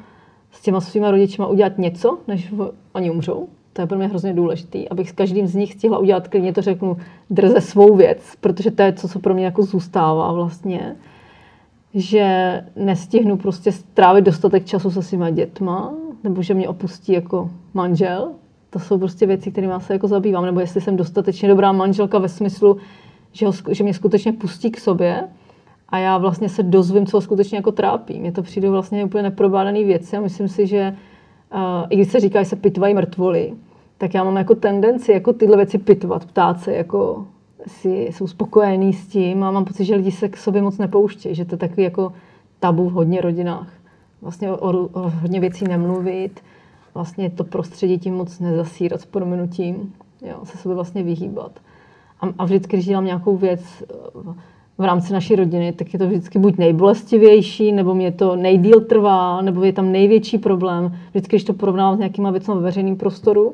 s 0.51 0.61
těma 0.61 0.81
svýma 0.81 1.11
rodičima 1.11 1.47
udělat 1.47 1.77
něco, 1.77 2.17
než 2.27 2.53
oni 2.93 3.11
umřou. 3.11 3.47
To 3.73 3.81
je 3.81 3.87
pro 3.87 3.97
mě 3.97 4.07
hrozně 4.07 4.33
důležitý, 4.33 4.89
abych 4.89 5.09
s 5.09 5.13
každým 5.13 5.47
z 5.47 5.55
nich 5.55 5.73
stihla 5.73 5.97
udělat, 5.97 6.27
klidně 6.27 6.53
to 6.53 6.61
řeknu, 6.61 6.97
drze 7.29 7.61
svou 7.61 7.95
věc, 7.95 8.19
protože 8.41 8.71
to 8.71 8.81
je 8.81 8.91
to, 8.91 9.07
co 9.07 9.19
pro 9.19 9.33
mě 9.33 9.45
jako 9.45 9.63
zůstává 9.63 10.31
vlastně 10.31 10.95
že 11.93 12.61
nestihnu 12.75 13.37
prostě 13.37 13.71
strávit 13.71 14.25
dostatek 14.25 14.65
času 14.65 14.91
se 14.91 15.01
svýma 15.01 15.29
dětma, 15.29 15.93
nebo 16.23 16.41
že 16.41 16.53
mě 16.53 16.69
opustí 16.69 17.13
jako 17.13 17.49
manžel. 17.73 18.31
To 18.69 18.79
jsou 18.79 18.97
prostě 18.97 19.25
věci, 19.25 19.51
kterými 19.51 19.73
se 19.79 19.93
jako 19.93 20.07
zabývám. 20.07 20.45
Nebo 20.45 20.59
jestli 20.59 20.81
jsem 20.81 20.97
dostatečně 20.97 21.49
dobrá 21.49 21.71
manželka 21.71 22.19
ve 22.19 22.29
smyslu, 22.29 22.77
že, 23.31 23.45
ho, 23.45 23.53
že 23.69 23.83
mě 23.83 23.93
skutečně 23.93 24.33
pustí 24.33 24.71
k 24.71 24.79
sobě 24.79 25.23
a 25.89 25.97
já 25.97 26.17
vlastně 26.17 26.49
se 26.49 26.63
dozvím, 26.63 27.05
co 27.05 27.17
ho 27.17 27.21
skutečně 27.21 27.57
jako 27.57 27.71
trápí. 27.71 28.19
Mně 28.19 28.31
to 28.31 28.43
přijde 28.43 28.69
vlastně 28.69 29.05
úplně 29.05 29.23
neprobádaný 29.23 29.83
věci 29.83 30.17
a 30.17 30.21
myslím 30.21 30.47
si, 30.47 30.67
že 30.67 30.95
uh, 31.53 31.59
i 31.89 31.95
když 31.95 32.11
se 32.11 32.19
říká, 32.19 32.43
že 32.43 32.49
se 32.49 32.55
pitvají 32.55 32.93
mrtvoly, 32.93 33.53
tak 33.97 34.13
já 34.13 34.23
mám 34.23 34.37
jako 34.37 34.55
tendenci 34.55 35.11
jako 35.11 35.33
tyhle 35.33 35.57
věci 35.57 35.77
pitvat, 35.77 36.25
ptát 36.25 36.61
se 36.61 36.73
jako 36.73 37.25
si, 37.67 38.09
jsou 38.11 38.27
spokojení 38.27 38.93
s 38.93 39.07
tím 39.07 39.43
a 39.43 39.51
mám 39.51 39.65
pocit, 39.65 39.85
že 39.85 39.95
lidi 39.95 40.11
se 40.11 40.29
k 40.29 40.37
sobě 40.37 40.61
moc 40.61 40.77
nepouštějí, 40.77 41.35
že 41.35 41.45
to 41.45 41.53
je 41.53 41.59
takový 41.59 41.83
jako 41.83 42.13
tabu 42.59 42.89
v 42.89 42.93
hodně 42.93 43.21
rodinách. 43.21 43.73
Vlastně 44.21 44.51
o, 44.51 44.57
o, 44.57 44.87
o 44.87 45.09
hodně 45.09 45.39
věcí 45.39 45.65
nemluvit, 45.65 46.41
vlastně 46.93 47.29
to 47.29 47.43
prostředí 47.43 47.99
tím 47.99 48.13
moc 48.13 48.39
nezasírat 48.39 49.01
s 49.01 49.05
prominutím, 49.05 49.93
jo, 50.21 50.39
se 50.43 50.57
sobě 50.57 50.75
vlastně 50.75 51.03
vyhýbat. 51.03 51.51
A, 52.21 52.27
a 52.37 52.45
vždycky, 52.45 52.77
když 52.77 52.85
dělám 52.85 53.05
nějakou 53.05 53.37
věc 53.37 53.61
v 54.79 54.85
rámci 54.85 55.13
naší 55.13 55.35
rodiny, 55.35 55.71
tak 55.71 55.93
je 55.93 55.99
to 55.99 56.07
vždycky 56.07 56.39
buď 56.39 56.57
nejbolestivější, 56.57 57.71
nebo 57.71 57.95
mě 57.95 58.11
to 58.11 58.35
nejdíl 58.35 58.81
trvá, 58.81 59.41
nebo 59.41 59.63
je 59.63 59.73
tam 59.73 59.91
největší 59.91 60.37
problém. 60.37 60.95
Vždycky, 61.09 61.35
když 61.35 61.43
to 61.43 61.53
porovnávám 61.53 61.95
s 61.95 61.99
nějakýma 61.99 62.31
věcmi 62.31 62.53
ve 62.55 62.61
veřejném 62.61 62.95
prostoru, 62.95 63.53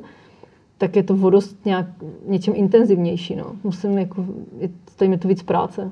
tak 0.78 0.96
je 0.96 1.02
to 1.02 1.16
vodost 1.16 1.64
nějak 1.64 1.86
něčím 2.26 2.52
intenzivnější. 2.56 3.36
No. 3.36 3.44
Musím 3.64 3.98
jako, 3.98 4.24
je, 4.58 4.68
tady 4.96 5.08
mi 5.08 5.18
to 5.18 5.28
víc 5.28 5.42
práce. 5.42 5.90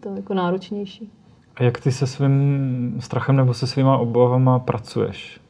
To 0.00 0.08
je 0.08 0.16
jako 0.16 0.34
náročnější. 0.34 1.10
A 1.56 1.62
jak 1.62 1.80
ty 1.80 1.92
se 1.92 2.06
svým 2.06 2.96
strachem 3.00 3.36
nebo 3.36 3.54
se 3.54 3.66
svýma 3.66 3.98
obavama 3.98 4.58
pracuješ? 4.58 5.40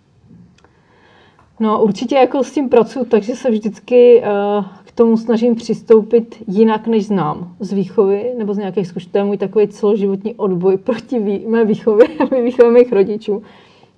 No 1.60 1.82
určitě 1.82 2.14
jako 2.14 2.44
s 2.44 2.52
tím 2.52 2.68
pracuji, 2.68 3.04
takže 3.04 3.36
se 3.36 3.50
vždycky 3.50 4.22
uh, 4.22 4.64
tomu 5.00 5.16
snažím 5.16 5.54
přistoupit 5.54 6.42
jinak, 6.47 6.87
než 6.87 7.07
znám 7.07 7.54
z 7.61 7.73
výchovy 7.73 8.33
nebo 8.38 8.54
z 8.54 8.59
nějakých 8.59 8.87
zkušeností. 8.87 9.12
To 9.12 9.19
je 9.19 9.25
můj 9.25 9.37
takový 9.37 9.69
celoživotní 9.69 10.35
odboj 10.35 10.76
proti 10.76 11.19
vý, 11.19 11.47
mé 11.47 11.64
výchově, 11.64 12.09
výchově 12.45 12.73
mých 12.73 12.92
rodičů, 12.92 13.42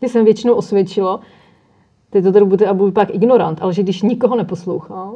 kdy 0.01 0.09
jsem 0.09 0.25
většinou 0.25 0.55
osvědčila, 0.55 1.21
teď 2.11 2.25
to 2.25 2.33
tady 2.33 2.45
bude 2.45 2.67
a 2.67 2.75
budu 2.75 2.93
pak 2.93 3.15
ignorant, 3.15 3.59
ale 3.63 3.73
že 3.73 3.83
když 3.83 4.03
nikoho 4.03 4.37
neposlouchám, 4.37 5.15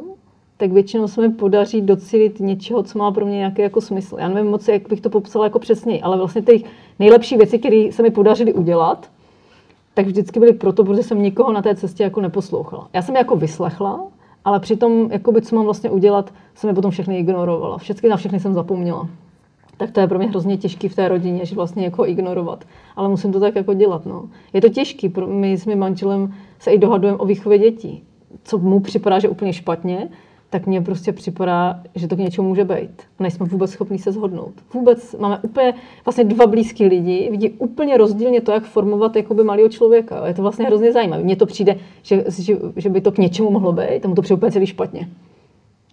tak 0.57 0.71
většinou 0.71 1.07
se 1.07 1.21
mi 1.21 1.29
podaří 1.29 1.81
docílit 1.81 2.39
něčeho, 2.39 2.83
co 2.83 2.99
má 2.99 3.11
pro 3.11 3.25
mě 3.25 3.37
nějaký 3.37 3.61
jako 3.61 3.81
smysl. 3.81 4.15
Já 4.19 4.27
nevím 4.27 4.51
moc, 4.51 4.67
jak 4.67 4.89
bych 4.89 5.01
to 5.01 5.09
popsala 5.09 5.45
jako 5.45 5.59
přesněji, 5.59 6.01
ale 6.01 6.17
vlastně 6.17 6.41
ty 6.41 6.63
nejlepší 6.99 7.37
věci, 7.37 7.59
které 7.59 7.89
se 7.91 8.03
mi 8.03 8.09
podařily 8.09 8.53
udělat, 8.53 9.09
tak 9.93 10.05
vždycky 10.05 10.39
byly 10.39 10.53
proto, 10.53 10.83
protože 10.83 11.03
jsem 11.03 11.21
nikoho 11.21 11.51
na 11.51 11.61
té 11.61 11.75
cestě 11.75 12.03
jako 12.03 12.21
neposlouchala. 12.21 12.87
Já 12.93 13.01
jsem 13.01 13.15
jako 13.15 13.35
vyslechla, 13.35 14.07
ale 14.45 14.59
přitom, 14.59 15.09
jakoby, 15.11 15.41
co 15.41 15.55
mám 15.55 15.65
vlastně 15.65 15.89
udělat, 15.89 16.33
jsem 16.55 16.67
je 16.67 16.73
potom 16.73 16.91
všechny 16.91 17.19
ignorovala. 17.19 17.77
Všechny 17.77 18.09
na 18.09 18.17
všechny 18.17 18.39
jsem 18.39 18.53
zapomněla 18.53 19.07
tak 19.77 19.91
to 19.91 19.99
je 19.99 20.07
pro 20.07 20.17
mě 20.17 20.27
hrozně 20.27 20.57
těžký 20.57 20.87
v 20.87 20.95
té 20.95 21.07
rodině, 21.07 21.45
že 21.45 21.55
vlastně 21.55 21.83
jako 21.83 22.05
ignorovat. 22.05 22.65
Ale 22.95 23.09
musím 23.09 23.31
to 23.31 23.39
tak 23.39 23.55
jako 23.55 23.73
dělat. 23.73 24.05
No. 24.05 24.29
Je 24.53 24.61
to 24.61 24.69
těžký. 24.69 25.13
My 25.27 25.57
s 25.57 25.65
mým 25.65 25.79
manželem 25.79 26.33
se 26.59 26.71
i 26.71 26.77
dohadujeme 26.77 27.17
o 27.17 27.25
výchově 27.25 27.57
dětí. 27.59 28.03
Co 28.43 28.57
mu 28.57 28.79
připadá, 28.79 29.19
že 29.19 29.29
úplně 29.29 29.53
špatně, 29.53 30.09
tak 30.49 30.67
mně 30.67 30.81
prostě 30.81 31.11
připadá, 31.11 31.79
že 31.95 32.07
to 32.07 32.15
k 32.15 32.19
něčemu 32.19 32.47
může 32.47 32.63
být. 32.63 33.01
Nejsme 33.19 33.45
vůbec 33.45 33.71
schopni 33.71 33.99
se 33.99 34.11
shodnout. 34.11 34.53
Vůbec 34.73 35.15
máme 35.19 35.39
úplně 35.41 35.73
vlastně 36.05 36.23
dva 36.23 36.47
blízký 36.47 36.85
lidi, 36.85 37.27
vidí 37.31 37.49
úplně 37.49 37.97
rozdílně 37.97 38.41
to, 38.41 38.51
jak 38.51 38.63
formovat 38.63 39.15
jakoby 39.15 39.43
malého 39.43 39.69
člověka. 39.69 40.27
Je 40.27 40.33
to 40.33 40.41
vlastně 40.41 40.65
hrozně 40.65 40.91
zajímavé. 40.91 41.23
Mně 41.23 41.35
to 41.35 41.45
přijde, 41.45 41.75
že, 42.03 42.23
že, 42.39 42.57
že, 42.75 42.89
by 42.89 43.01
to 43.01 43.11
k 43.11 43.17
něčemu 43.17 43.51
mohlo 43.51 43.71
být, 43.73 44.05
a 44.05 44.07
mu 44.07 44.15
to 44.15 44.21
přijde 44.21 44.37
úplně 44.37 44.51
celý 44.51 44.65
špatně. 44.65 45.09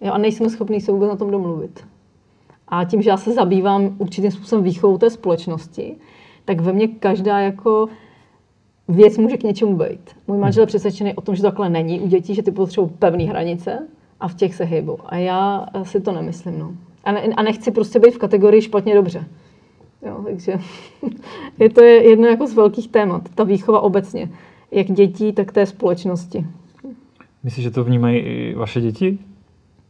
Jo, 0.01 0.11
a 0.13 0.17
nejsme 0.17 0.49
schopni 0.49 0.81
se 0.81 0.91
vůbec 0.91 1.09
na 1.09 1.15
tom 1.15 1.31
domluvit. 1.31 1.83
A 2.67 2.85
tím, 2.85 3.01
že 3.01 3.09
já 3.09 3.17
se 3.17 3.33
zabývám 3.33 3.95
určitým 3.97 4.31
způsobem 4.31 4.63
výchovou 4.63 4.97
té 4.97 5.09
společnosti, 5.09 5.95
tak 6.45 6.61
ve 6.61 6.73
mně 6.73 6.87
každá 6.87 7.39
jako 7.39 7.87
věc 8.87 9.17
může 9.17 9.37
k 9.37 9.43
něčemu 9.43 9.77
být. 9.77 10.09
Můj 10.27 10.37
manžel 10.37 10.63
je 10.63 10.67
přesvědčený 10.67 11.13
o 11.13 11.21
tom, 11.21 11.35
že 11.35 11.41
to 11.41 11.47
takhle 11.47 11.69
není 11.69 11.99
u 11.99 12.07
dětí, 12.07 12.35
že 12.35 12.43
ty 12.43 12.51
potřebují 12.51 12.91
pevné 12.99 13.23
hranice 13.23 13.87
a 14.19 14.27
v 14.27 14.35
těch 14.35 14.55
se 14.55 14.63
hýbou. 14.63 14.97
A 15.05 15.15
já 15.15 15.65
si 15.83 16.01
to 16.01 16.11
nemyslím. 16.11 16.59
No. 16.59 16.73
A, 17.03 17.11
ne, 17.11 17.21
a 17.21 17.43
nechci 17.43 17.71
prostě 17.71 17.99
být 17.99 18.15
v 18.15 18.17
kategorii 18.17 18.61
špatně 18.61 18.95
dobře. 18.95 19.25
Jo, 20.05 20.21
takže 20.23 20.59
je 21.59 21.69
to 21.69 21.83
jedno 21.83 22.27
jako 22.27 22.47
z 22.47 22.53
velkých 22.53 22.87
témat, 22.87 23.29
ta 23.35 23.43
výchova 23.43 23.79
obecně. 23.79 24.29
Jak 24.71 24.87
dětí, 24.87 25.33
tak 25.33 25.51
té 25.51 25.65
společnosti. 25.65 26.45
Myslíš, 27.43 27.63
že 27.63 27.71
to 27.71 27.83
vnímají 27.83 28.17
i 28.17 28.55
vaše 28.55 28.81
děti? 28.81 29.19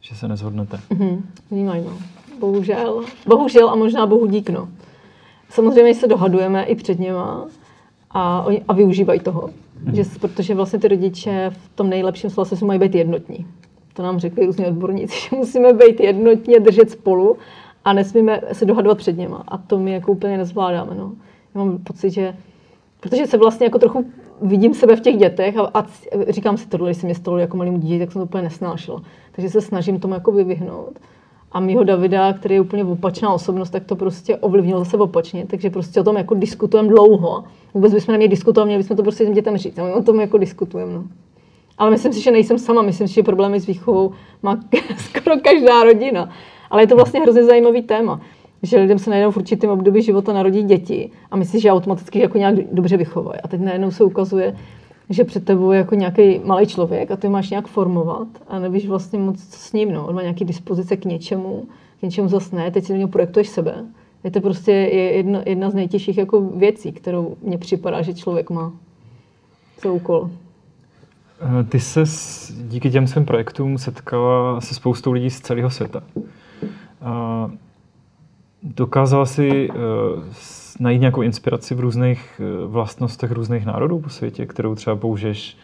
Že 0.02 0.16
se 0.16 0.28
nezhodnete? 0.28 0.80
Mm-hmm, 0.92 1.22
vnímají, 1.52 1.84
no. 1.86 1.98
Bohužel. 2.40 3.04
Bohužel 3.28 3.70
a 3.70 3.76
možná 3.76 4.06
bohu 4.06 4.26
dík, 4.26 4.50
no. 4.50 4.70
Samozřejmě 5.50 5.96
se 5.96 6.08
dohadujeme 6.08 6.64
i 6.64 6.76
před 6.76 7.00
něma 7.00 7.48
a, 8.12 8.42
oni, 8.42 8.64
a 8.68 8.74
využívají 8.74 9.20
toho. 9.20 9.50
Hmm. 9.86 9.96
Že, 9.96 10.04
protože 10.22 10.56
vlastně 10.56 10.80
ty 10.80 10.88
rodiče 10.88 11.50
v 11.50 11.76
tom 11.76 11.90
nejlepším 11.90 12.30
slova 12.30 12.46
se 12.46 12.66
mají 12.66 12.80
být 12.80 12.96
jednotní. 12.96 13.46
To 13.96 14.04
nám 14.04 14.20
řekli 14.20 14.46
různí 14.46 14.66
odborníci, 14.66 15.16
že 15.30 15.36
musíme 15.36 15.74
být 15.74 16.00
jednotní 16.00 16.56
a 16.56 16.60
držet 16.60 16.90
spolu 16.90 17.38
a 17.86 17.94
nesmíme 17.94 18.42
se 18.52 18.66
dohadovat 18.66 18.98
před 18.98 19.18
něma. 19.18 19.44
A 19.48 19.58
to 19.58 19.80
my 19.80 19.92
jako 19.92 20.12
úplně 20.12 20.38
nezvládáme. 20.38 20.96
No. 20.96 21.12
Já 21.56 21.64
mám 21.64 21.78
pocit, 21.78 22.10
že 22.10 22.36
protože 23.00 23.28
se 23.28 23.38
vlastně 23.38 23.66
jako 23.66 23.80
trochu 23.80 24.06
vidím 24.42 24.74
sebe 24.74 24.96
v 24.96 25.02
těch 25.02 25.18
dětech 25.18 25.58
a, 25.58 25.72
a 25.74 25.86
říkám 26.30 26.58
si 26.58 26.68
tohle, 26.68 26.90
když 26.90 26.98
jsem 26.98 27.10
je 27.10 27.16
stolu 27.16 27.38
jako 27.38 27.58
malému 27.58 27.78
dítě, 27.78 28.00
tak 28.00 28.12
jsem 28.12 28.20
to 28.20 28.26
úplně 28.26 28.44
nesnášela. 28.44 29.02
Takže 29.32 29.50
se 29.50 29.62
snažím 29.62 30.00
tomu 30.00 30.14
jako 30.14 30.32
vyvihnout 30.32 31.00
a 31.56 31.60
mýho 31.60 31.84
Davida, 31.84 32.34
který 32.34 32.56
je 32.56 32.62
úplně 32.62 32.84
opačná 32.84 33.34
osobnost, 33.34 33.70
tak 33.70 33.86
to 33.86 33.96
prostě 33.96 34.38
ovlivnilo 34.38 34.80
zase 34.80 34.98
opačně. 34.98 35.46
Takže 35.46 35.70
prostě 35.70 36.02
o 36.02 36.04
tom 36.04 36.18
jako 36.18 36.34
diskutujeme 36.34 36.90
dlouho. 36.90 37.44
Vůbec 37.74 37.94
bychom 37.94 38.12
neměli 38.12 38.30
diskutovat, 38.30 38.66
měli 38.66 38.84
bychom 38.84 38.98
to 38.98 39.04
prostě 39.04 39.24
těm 39.24 39.34
dětem 39.34 39.58
říct. 39.58 39.80
A 39.80 39.84
my 39.84 39.92
o 39.92 40.04
tom 40.04 40.20
jako 40.20 40.38
diskutujeme. 40.38 40.94
No. 40.94 41.04
Ale 41.78 41.92
myslím 41.92 42.14
si, 42.14 42.22
že 42.22 42.32
nejsem 42.32 42.60
sama. 42.60 42.82
Myslím 42.82 43.08
si, 43.08 43.14
že 43.14 43.24
problémy 43.24 43.60
s 43.60 43.66
výchovou 43.66 44.12
má 44.44 44.60
skoro 44.98 45.36
každá 45.44 45.84
rodina. 45.84 46.30
Ale 46.70 46.84
je 46.84 46.88
to 46.88 46.96
vlastně 46.96 47.22
hrozně 47.22 47.44
zajímavý 47.44 47.82
téma 47.82 48.22
že 48.66 48.80
lidem 48.80 49.00
se 49.00 49.10
najednou 49.10 49.32
v 49.32 49.38
určitém 49.38 49.70
období 49.70 50.02
života 50.02 50.34
narodí 50.34 50.64
děti 50.64 51.12
a 51.32 51.38
myslíš, 51.38 51.62
že 51.62 51.72
automaticky 51.72 52.20
jako 52.20 52.38
nějak 52.38 52.56
dobře 52.72 52.98
vychovají. 52.98 53.40
A 53.44 53.48
teď 53.48 53.62
najednou 53.62 53.92
se 53.92 54.04
ukazuje, 54.04 54.58
že 55.10 55.24
před 55.24 55.46
tebou 55.46 55.72
je 55.72 55.78
jako 55.78 55.96
nějaký 55.96 56.40
malý 56.44 56.68
člověk 56.68 57.12
a 57.12 57.16
ty 57.16 57.30
máš 57.30 57.50
nějak 57.50 57.68
formovat 57.68 58.28
a 58.48 58.60
nevíš 58.60 58.88
vlastně 58.88 59.20
moc 59.20 59.48
co 59.48 59.60
s 59.60 59.74
ním. 59.74 59.92
No. 59.92 60.08
On 60.08 60.16
má 60.16 60.22
nějaký 60.22 60.46
dispozice 60.46 60.98
k 60.98 61.06
něčemu, 61.06 61.66
k 62.00 62.02
něčemu 62.02 62.28
zase 62.28 62.56
ne, 62.56 62.72
teď 62.72 62.86
si 62.86 62.94
do 62.94 62.98
něho 62.98 63.10
projektuješ 63.10 63.50
sebe. 63.50 63.86
Je 64.24 64.32
to 64.32 64.42
prostě 64.42 64.72
jedna, 64.72 65.42
jedna 65.46 65.70
z 65.70 65.74
nejtěžších 65.74 66.18
jako 66.18 66.42
věcí, 66.42 66.92
kterou 66.92 67.36
mně 67.42 67.58
připadá, 67.58 68.02
že 68.02 68.14
člověk 68.14 68.50
má. 68.50 68.74
Co 69.78 69.94
úkol. 69.94 70.30
Eh, 71.42 71.64
ty 71.64 71.80
se 71.80 72.04
díky 72.68 72.90
těm 72.90 73.08
svým 73.08 73.26
projektům 73.26 73.78
setkala 73.78 74.62
se 74.62 74.76
spoustou 74.76 75.12
lidí 75.12 75.30
z 75.30 75.42
celého 75.42 75.70
světa. 75.70 76.04
A 77.02 77.52
dokázala 78.64 79.26
si 79.26 79.70
uh, 79.70 79.76
najít 80.80 81.00
nějakou 81.00 81.22
inspiraci 81.22 81.76
v 81.76 81.80
různých 81.80 82.42
vlastnostech 82.68 83.32
různých 83.32 83.66
národů 83.66 84.00
po 84.00 84.10
světě, 84.10 84.46
kterou 84.46 84.76
třeba 84.76 84.96
použiješ 84.96 85.58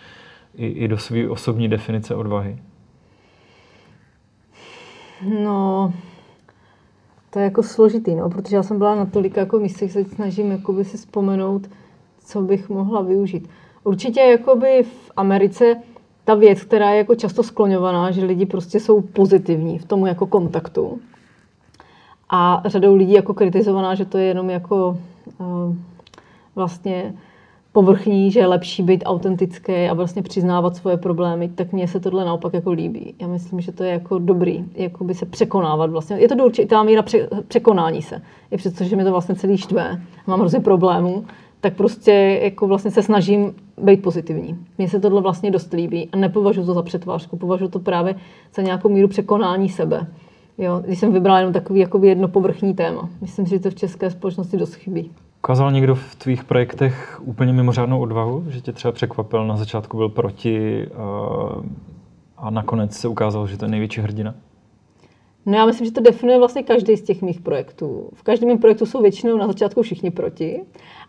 i, 0.56 0.68
i 0.68 0.88
do 0.88 0.98
své 0.98 1.30
osobní 1.30 1.68
definice 1.68 2.16
odvahy? 2.16 2.58
No, 5.44 5.94
to 7.30 7.40
je 7.40 7.46
jako 7.46 7.64
složitý, 7.64 8.16
no, 8.16 8.30
protože 8.30 8.56
já 8.56 8.64
jsem 8.64 8.78
byla 8.78 8.96
na 8.96 9.06
tolik 9.06 9.38
jako 9.38 9.60
místech, 9.60 9.92
se 9.92 10.06
snažím 10.06 10.52
jakoby 10.52 10.86
si 10.86 10.98
vzpomenout, 10.98 11.70
co 12.26 12.42
bych 12.42 12.70
mohla 12.70 13.02
využít. 13.02 13.50
Určitě 13.84 14.22
jakoby 14.22 14.84
v 14.84 15.12
Americe 15.18 15.76
ta 16.24 16.36
věc, 16.36 16.62
která 16.62 16.92
je 16.92 16.98
jako 16.98 17.16
často 17.16 17.44
skloňovaná, 17.44 18.12
že 18.12 18.26
lidi 18.26 18.46
prostě 18.46 18.80
jsou 18.80 19.02
pozitivní 19.02 19.80
v 19.80 19.86
tomu 19.86 20.06
jako 20.06 20.26
kontaktu, 20.26 21.00
a 22.32 22.64
řadou 22.66 22.96
lidí 22.96 23.14
jako 23.14 23.34
kritizovaná, 23.34 23.96
že 23.96 24.06
to 24.06 24.18
je 24.18 24.26
jenom 24.26 24.50
jako 24.50 24.98
uh, 25.40 25.76
vlastně 26.56 27.14
povrchní, 27.72 28.32
že 28.32 28.40
je 28.40 28.48
lepší 28.48 28.84
být 28.84 29.04
autentický 29.06 29.74
a 29.74 29.94
vlastně 29.94 30.22
přiznávat 30.22 30.76
svoje 30.76 30.98
problémy, 30.98 31.50
tak 31.50 31.72
mně 31.72 31.88
se 31.88 32.00
tohle 32.00 32.26
naopak 32.26 32.54
jako 32.54 32.72
líbí. 32.72 33.16
Já 33.22 33.28
myslím, 33.28 33.62
že 33.62 33.72
to 33.72 33.84
je 33.84 33.92
jako 33.92 34.20
dobrý, 34.20 34.66
jako 34.76 35.04
by 35.04 35.14
se 35.14 35.26
překonávat 35.26 35.90
vlastně. 35.90 36.18
Je 36.18 36.28
to 36.28 36.36
do 36.36 36.46
určitá 36.46 36.84
míra 36.84 37.02
pře- 37.02 37.30
překonání 37.48 38.02
se. 38.02 38.22
I 38.52 38.58
přesto, 38.58 38.84
že 38.84 38.96
mi 38.96 39.04
to 39.04 39.12
vlastně 39.12 39.36
celý 39.36 39.58
štve, 39.58 40.02
mám 40.28 40.40
hrozně 40.40 40.60
problémů, 40.60 41.26
tak 41.62 41.74
prostě 41.74 42.40
jako 42.44 42.68
vlastně 42.68 42.92
se 42.92 43.04
snažím 43.04 43.54
být 43.82 44.02
pozitivní. 44.02 44.58
Mně 44.78 44.90
se 44.90 45.00
tohle 45.00 45.22
vlastně 45.22 45.52
dost 45.52 45.74
líbí 45.74 46.10
a 46.12 46.18
nepovažuji 46.18 46.66
to 46.66 46.74
za 46.74 46.82
přetvářku, 46.82 47.38
považuji 47.38 47.68
to 47.68 47.80
právě 47.80 48.16
za 48.56 48.62
nějakou 48.62 48.90
míru 48.90 49.08
překonání 49.08 49.70
sebe. 49.70 50.08
Jo, 50.58 50.82
když 50.86 51.00
jsem 51.00 51.14
vybrala 51.14 51.40
jenom 51.40 51.54
takový 51.54 51.80
jako 51.80 52.04
jedno 52.04 52.28
povrchní 52.28 52.74
téma. 52.74 53.10
Myslím 53.22 53.46
si, 53.46 53.50
že 53.50 53.60
to 53.60 53.70
v 53.70 53.76
české 53.76 54.10
společnosti 54.10 54.58
dost 54.58 54.74
chybí. 54.74 55.12
Ukázal 55.44 55.72
někdo 55.72 55.96
v 55.96 56.16
tvých 56.16 56.44
projektech 56.44 57.22
úplně 57.24 57.54
mimořádnou 57.54 58.02
odvahu, 58.02 58.44
že 58.48 58.62
tě 58.62 58.72
třeba 58.72 58.92
překvapil, 58.92 59.48
na 59.48 59.58
začátku 59.58 59.98
byl 59.98 60.10
proti 60.10 60.88
a, 60.88 61.08
a 62.38 62.50
nakonec 62.50 62.94
se 62.94 63.08
ukázal, 63.08 63.48
že 63.48 63.58
to 63.58 63.66
je 63.66 63.72
největší 63.72 64.02
hrdina? 64.02 64.36
No 65.46 65.58
já 65.58 65.66
myslím, 65.66 65.86
že 65.86 65.92
to 65.92 66.02
definuje 66.02 66.38
vlastně 66.38 66.64
každý 66.64 66.98
z 66.98 67.02
těch 67.02 67.22
mých 67.22 67.42
projektů. 67.42 68.10
V 68.14 68.24
každém 68.24 68.50
mém 68.50 68.58
projektu 68.58 68.86
jsou 68.86 69.02
většinou 69.02 69.38
na 69.38 69.48
začátku 69.48 69.82
všichni 69.82 70.12
proti, 70.12 70.62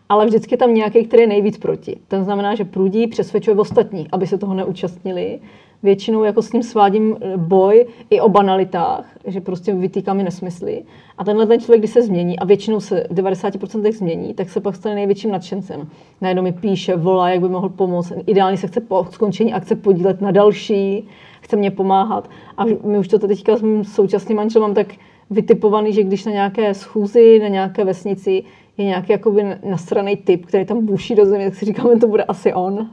ale 0.09 0.25
vždycky 0.25 0.57
tam 0.57 0.73
nějaký, 0.73 1.05
který 1.05 1.23
je 1.23 1.27
nejvíc 1.27 1.57
proti. 1.57 1.97
Ten 2.07 2.23
znamená, 2.23 2.55
že 2.55 2.65
prudí 2.65 3.07
přesvědčuje 3.07 3.55
ostatní, 3.57 4.07
aby 4.11 4.27
se 4.27 4.37
toho 4.37 4.53
neúčastnili 4.53 5.39
většinou 5.83 6.23
jako 6.23 6.41
s 6.41 6.53
ním 6.53 6.63
svádím 6.63 7.17
eh, 7.21 7.37
boj 7.37 7.85
i 8.09 8.21
o 8.21 8.29
banalitách, 8.29 9.05
že 9.27 9.41
prostě 9.41 9.73
vytýká 9.73 10.13
mi 10.13 10.23
nesmysly. 10.23 10.83
A 11.17 11.23
tenhle 11.23 11.47
ten 11.47 11.59
člověk, 11.59 11.81
když 11.81 11.91
se 11.91 12.01
změní, 12.01 12.39
a 12.39 12.45
většinou 12.45 12.79
se 12.79 13.07
v 13.09 13.15
90% 13.15 13.91
změní, 13.91 14.33
tak 14.33 14.49
se 14.49 14.61
pak 14.61 14.75
stane 14.75 14.95
největším 14.95 15.31
nadšencem. 15.31 15.87
Najednou 16.21 16.43
mi 16.43 16.51
píše, 16.51 16.95
volá, 16.95 17.29
jak 17.29 17.41
by 17.41 17.49
mohl 17.49 17.69
pomoct. 17.69 18.13
Ideálně 18.25 18.57
se 18.57 18.67
chce 18.67 18.81
po 18.81 19.07
skončení 19.11 19.53
akce 19.53 19.75
podílet 19.75 20.21
na 20.21 20.31
další, 20.31 21.07
chce 21.43 21.55
mě 21.55 21.71
pomáhat. 21.71 22.29
A 22.57 22.65
my 22.65 22.97
už 22.97 23.07
to 23.07 23.19
teďka 23.19 23.57
s 23.57 23.61
mým 23.61 23.83
současným 23.83 24.37
manželem 24.37 24.69
mám 24.69 24.75
tak 24.75 24.87
vytipovaný, 25.29 25.93
že 25.93 26.03
když 26.03 26.25
na 26.25 26.31
nějaké 26.31 26.73
schůzi, 26.73 27.39
na 27.39 27.47
nějaké 27.47 27.85
vesnici 27.85 28.43
je 28.77 28.85
nějaký 28.85 29.11
jakoby 29.11 29.43
nasraný 29.69 30.17
typ, 30.17 30.45
který 30.45 30.65
tam 30.65 30.85
buší 30.85 31.15
do 31.15 31.25
země, 31.25 31.45
tak 31.45 31.55
si 31.55 31.65
říkáme, 31.65 31.99
to 31.99 32.07
bude 32.07 32.23
asi 32.23 32.53
on. 32.53 32.89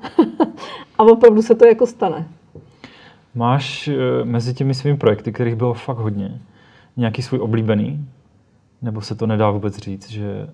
a 0.99 1.03
opravdu 1.03 1.43
se 1.43 1.55
to 1.55 1.67
jako 1.67 1.87
stane. 1.87 2.29
Máš 3.35 3.89
eh, 3.89 4.25
mezi 4.25 4.55
těmi 4.55 4.75
svými 4.75 4.97
projekty, 4.97 5.33
kterých 5.33 5.55
bylo 5.55 5.75
fakt 5.75 5.99
hodně, 5.99 6.41
nějaký 6.97 7.23
svůj 7.23 7.41
oblíbený? 7.41 8.07
Nebo 8.83 9.01
se 9.01 9.15
to 9.15 9.27
nedá 9.27 9.51
vůbec 9.51 9.77
říct, 9.77 10.11
že 10.11 10.49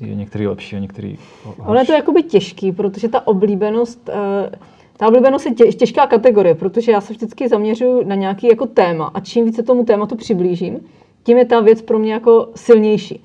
je 0.00 0.14
některý 0.14 0.46
lepší 0.46 0.76
a 0.76 0.78
některý 0.78 1.18
horší? 1.44 1.60
Ono 1.60 1.80
je 1.80 1.86
to 1.86 1.92
jakoby 1.92 2.22
těžký, 2.22 2.72
protože 2.72 3.08
ta 3.08 3.26
oblíbenost, 3.26 4.08
eh, 4.08 4.50
ta 4.96 5.08
oblíbenost 5.08 5.46
je 5.46 5.72
těžká 5.72 6.06
kategorie, 6.06 6.54
protože 6.54 6.92
já 6.92 7.00
se 7.00 7.12
vždycky 7.12 7.48
zaměřuji 7.48 8.04
na 8.04 8.14
nějaký 8.14 8.48
jako 8.48 8.66
téma 8.66 9.10
a 9.14 9.20
čím 9.20 9.44
více 9.44 9.62
tomu 9.62 9.84
tématu 9.84 10.16
přiblížím, 10.16 10.80
tím 11.22 11.38
je 11.38 11.44
ta 11.44 11.60
věc 11.60 11.82
pro 11.82 11.98
mě 11.98 12.12
jako 12.12 12.48
silnější 12.54 13.22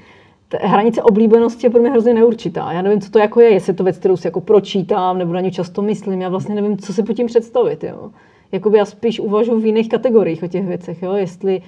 hranice 0.60 1.04
oblíbenosti 1.04 1.66
je 1.66 1.70
pro 1.70 1.82
mě 1.82 1.90
hrozně 1.90 2.14
neurčitá. 2.14 2.72
Já 2.72 2.82
nevím, 2.82 3.02
co 3.02 3.12
to 3.12 3.20
jako 3.20 3.42
je, 3.42 3.50
jestli 3.50 3.74
to 3.74 3.84
věc, 3.84 3.98
kterou 3.98 4.18
si 4.18 4.28
jako 4.28 4.42
pročítám, 4.42 5.18
nebo 5.18 5.34
na 5.34 5.42
ní 5.42 5.52
často 5.52 5.82
myslím. 5.82 6.22
Já 6.22 6.30
vlastně 6.30 6.56
nevím, 6.56 6.78
co 6.78 6.94
si 6.94 7.04
po 7.04 7.14
tím 7.14 7.28
představit. 7.28 7.84
Jo. 7.84 8.12
Jakoby 8.52 8.78
já 8.78 8.86
spíš 8.86 9.20
uvažuji 9.20 9.60
v 9.60 9.66
jiných 9.66 9.90
kategoriích 9.90 10.44
o 10.44 10.48
těch 10.48 10.66
věcech. 10.66 11.04
Jo. 11.04 11.14
Jestli 11.14 11.62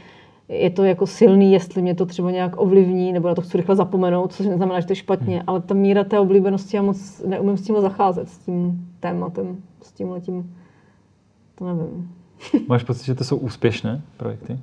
je 0.53 0.69
to 0.69 0.83
jako 0.83 1.07
silný, 1.07 1.53
jestli 1.53 1.81
mě 1.81 1.95
to 1.95 2.05
třeba 2.05 2.31
nějak 2.31 2.53
ovlivní, 2.57 3.13
nebo 3.13 3.27
na 3.27 3.35
to 3.35 3.41
chci 3.41 3.57
rychle 3.57 3.75
zapomenout, 3.75 4.33
což 4.33 4.45
neznamená, 4.45 4.79
že 4.79 4.87
to 4.87 4.91
je 4.91 4.95
špatně, 4.95 5.35
hmm. 5.35 5.43
ale 5.47 5.61
ta 5.61 5.73
míra 5.73 6.03
té 6.03 6.19
oblíbenosti, 6.19 6.77
já 6.77 6.83
moc 6.83 7.21
neumím 7.25 7.57
s 7.57 7.61
tím 7.61 7.81
zacházet, 7.81 8.29
s 8.29 8.37
tím 8.37 8.87
tématem, 8.99 9.57
s 9.81 9.91
tím 9.91 10.09
letím, 10.09 10.55
to 11.55 11.65
nevím. 11.65 12.11
Máš 12.67 12.83
pocit, 12.83 13.05
že 13.05 13.15
to 13.15 13.23
jsou 13.23 13.37
úspěšné 13.37 14.01
projekty? 14.17 14.59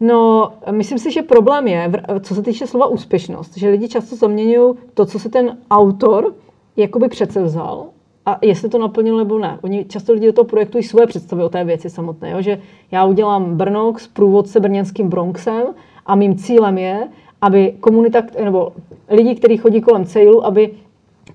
No, 0.00 0.52
myslím 0.70 0.98
si, 0.98 1.10
že 1.10 1.22
problém 1.22 1.68
je, 1.68 1.92
co 2.20 2.34
se 2.34 2.42
týče 2.42 2.66
slova 2.66 2.86
úspěšnost, 2.86 3.56
že 3.56 3.68
lidi 3.68 3.88
často 3.88 4.16
zaměňují 4.16 4.74
to, 4.94 5.06
co 5.06 5.18
se 5.18 5.28
ten 5.28 5.58
autor 5.70 6.34
jakoby 6.76 7.08
přece 7.08 7.42
vzal 7.42 7.86
a 8.30 8.38
jestli 8.42 8.68
to 8.68 8.78
naplnil 8.78 9.16
nebo 9.16 9.38
ne. 9.38 9.58
Oni 9.62 9.84
často 9.84 10.12
lidi 10.12 10.26
do 10.26 10.32
toho 10.32 10.44
projektují 10.44 10.84
svoje 10.84 11.06
představy 11.06 11.44
o 11.44 11.48
té 11.48 11.64
věci 11.64 11.90
samotné, 11.90 12.30
jo? 12.30 12.42
že 12.42 12.58
já 12.90 13.04
udělám 13.04 13.56
Brnox, 13.56 14.06
průvodce 14.06 14.60
brněnským 14.60 15.08
Bronxem 15.08 15.62
a 16.06 16.14
mým 16.14 16.36
cílem 16.36 16.78
je, 16.78 17.08
aby 17.40 17.74
komunita, 17.80 18.22
nebo 18.44 18.72
lidi, 19.08 19.34
kteří 19.34 19.56
chodí 19.56 19.80
kolem 19.80 20.04
cílu, 20.04 20.46
aby 20.46 20.70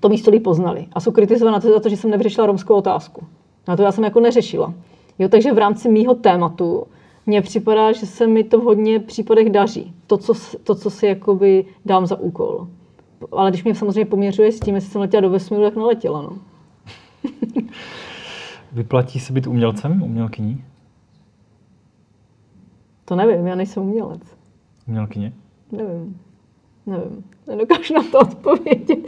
to 0.00 0.08
místo 0.08 0.30
líp 0.30 0.42
poznali. 0.42 0.86
A 0.92 1.00
jsou 1.00 1.10
kritizovaná 1.12 1.60
za 1.60 1.80
to, 1.80 1.88
že 1.88 1.96
jsem 1.96 2.10
nevyřešila 2.10 2.46
romskou 2.46 2.74
otázku. 2.74 3.24
Na 3.68 3.76
to 3.76 3.82
já 3.82 3.92
jsem 3.92 4.04
jako 4.04 4.20
neřešila. 4.20 4.74
Jo, 5.18 5.28
takže 5.28 5.52
v 5.52 5.58
rámci 5.58 5.88
mýho 5.88 6.14
tématu 6.14 6.86
mně 7.26 7.42
připadá, 7.42 7.92
že 7.92 8.06
se 8.06 8.26
mi 8.26 8.44
to 8.44 8.60
v 8.60 8.64
hodně 8.64 9.00
případech 9.00 9.50
daří. 9.50 9.94
To, 10.06 10.16
co, 10.16 10.34
to, 10.64 10.74
co 10.74 10.90
si 10.90 11.06
jakoby 11.06 11.64
dám 11.84 12.06
za 12.06 12.20
úkol. 12.20 12.66
Ale 13.32 13.50
když 13.50 13.64
mě 13.64 13.74
samozřejmě 13.74 14.04
poměřuje 14.04 14.52
s 14.52 14.60
tím, 14.60 14.74
jestli 14.74 14.90
jsem 14.90 15.00
letěla 15.00 15.20
do 15.20 15.30
vesmíru, 15.30 15.62
tak 15.62 15.76
neletěla. 15.76 16.22
No. 16.22 16.30
Vyplatí 18.72 19.20
se 19.20 19.32
být 19.32 19.46
umělcem, 19.46 20.02
umělkyní? 20.02 20.64
To 23.04 23.16
nevím, 23.16 23.46
já 23.46 23.54
nejsem 23.54 23.82
umělec. 23.82 24.20
Umělkyně? 24.88 25.32
Nevím. 25.72 26.20
Nevím. 26.86 27.24
Nedokážu 27.46 27.94
na 27.94 28.02
to 28.12 28.18
odpovědět. 28.18 28.98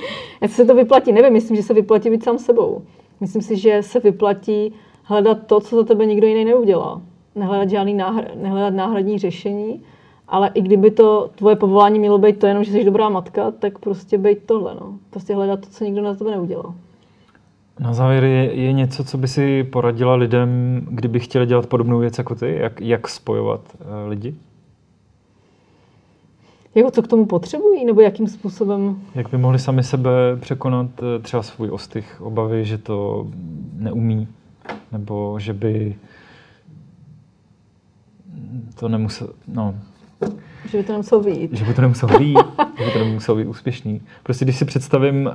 Jestli 0.42 0.57
se 0.57 0.64
to 0.64 0.74
vyplatí, 0.74 1.12
nevím. 1.12 1.33
Myslím, 1.33 1.57
že 1.57 1.62
se 1.62 1.74
vyplatí 1.74 2.11
být 2.11 2.24
sám 2.24 2.38
sebou. 2.38 2.83
Myslím 3.20 3.42
si, 3.42 3.57
že 3.57 3.83
se 3.83 4.00
vyplatí 4.00 4.72
hledat 5.02 5.46
to, 5.46 5.61
co 5.61 5.76
za 5.76 5.85
tebe 5.85 6.07
nikdo 6.07 6.26
jiný 6.26 6.44
neudělá 6.44 7.02
nehledat 7.38 7.70
žádný 7.70 7.96
náhr- 7.96 8.31
nehledat 8.35 8.74
náhradní 8.74 9.18
řešení, 9.18 9.83
ale 10.28 10.50
i 10.54 10.62
kdyby 10.62 10.90
to 10.90 11.31
tvoje 11.35 11.57
povolání 11.57 11.98
mělo 11.98 12.18
být 12.18 12.38
to 12.38 12.46
jenom, 12.46 12.64
že 12.64 12.72
jsi 12.72 12.85
dobrá 12.85 13.09
matka, 13.09 13.50
tak 13.50 13.78
prostě 13.78 14.18
být 14.18 14.38
tohle, 14.46 14.74
no. 14.74 14.98
Prostě 15.11 15.35
hledat 15.35 15.61
to, 15.61 15.66
co 15.66 15.85
nikdo 15.85 16.02
na 16.02 16.14
tebe 16.14 16.31
neudělal. 16.31 16.74
Na 17.78 17.94
závěr 17.94 18.24
je, 18.24 18.54
je 18.54 18.72
něco, 18.72 19.04
co 19.04 19.18
by 19.18 19.28
si 19.28 19.64
poradila 19.64 20.14
lidem, 20.14 20.80
kdyby 20.90 21.20
chtěli 21.20 21.46
dělat 21.46 21.66
podobnou 21.66 21.98
věc 21.98 22.18
jako 22.18 22.34
ty? 22.34 22.56
Jak, 22.56 22.80
jak 22.80 23.08
spojovat 23.08 23.60
uh, 23.80 24.08
lidi? 24.08 24.34
Jako 26.74 26.90
co 26.90 27.02
k 27.02 27.08
tomu 27.08 27.26
potřebují, 27.26 27.84
nebo 27.84 28.00
jakým 28.00 28.28
způsobem? 28.28 28.96
Jak 29.14 29.30
by 29.30 29.38
mohli 29.38 29.58
sami 29.58 29.82
sebe 29.82 30.10
překonat 30.40 31.02
uh, 31.02 31.22
třeba 31.22 31.42
svůj 31.42 31.70
ostych, 31.70 32.20
obavy, 32.20 32.64
že 32.64 32.78
to 32.78 33.26
neumí, 33.76 34.28
nebo 34.92 35.38
že 35.38 35.52
by 35.52 35.96
to 38.74 38.88
nemuselo, 38.88 39.30
no, 39.48 39.74
že 40.70 40.78
by 40.78 40.84
to 40.84 40.92
nemuselo 40.92 41.20
být. 41.20 41.52
Že 41.52 41.64
by 41.64 41.74
to 41.74 41.82
nemuselo 41.82 42.18
být, 42.18 42.38
že 42.78 42.84
by 42.84 42.90
to 42.90 42.98
nemuselo 42.98 43.38
být 43.38 43.46
úspěšný. 43.46 44.00
Prostě 44.22 44.44
když 44.44 44.56
si 44.56 44.64
představím 44.64 45.26
uh, 45.26 45.32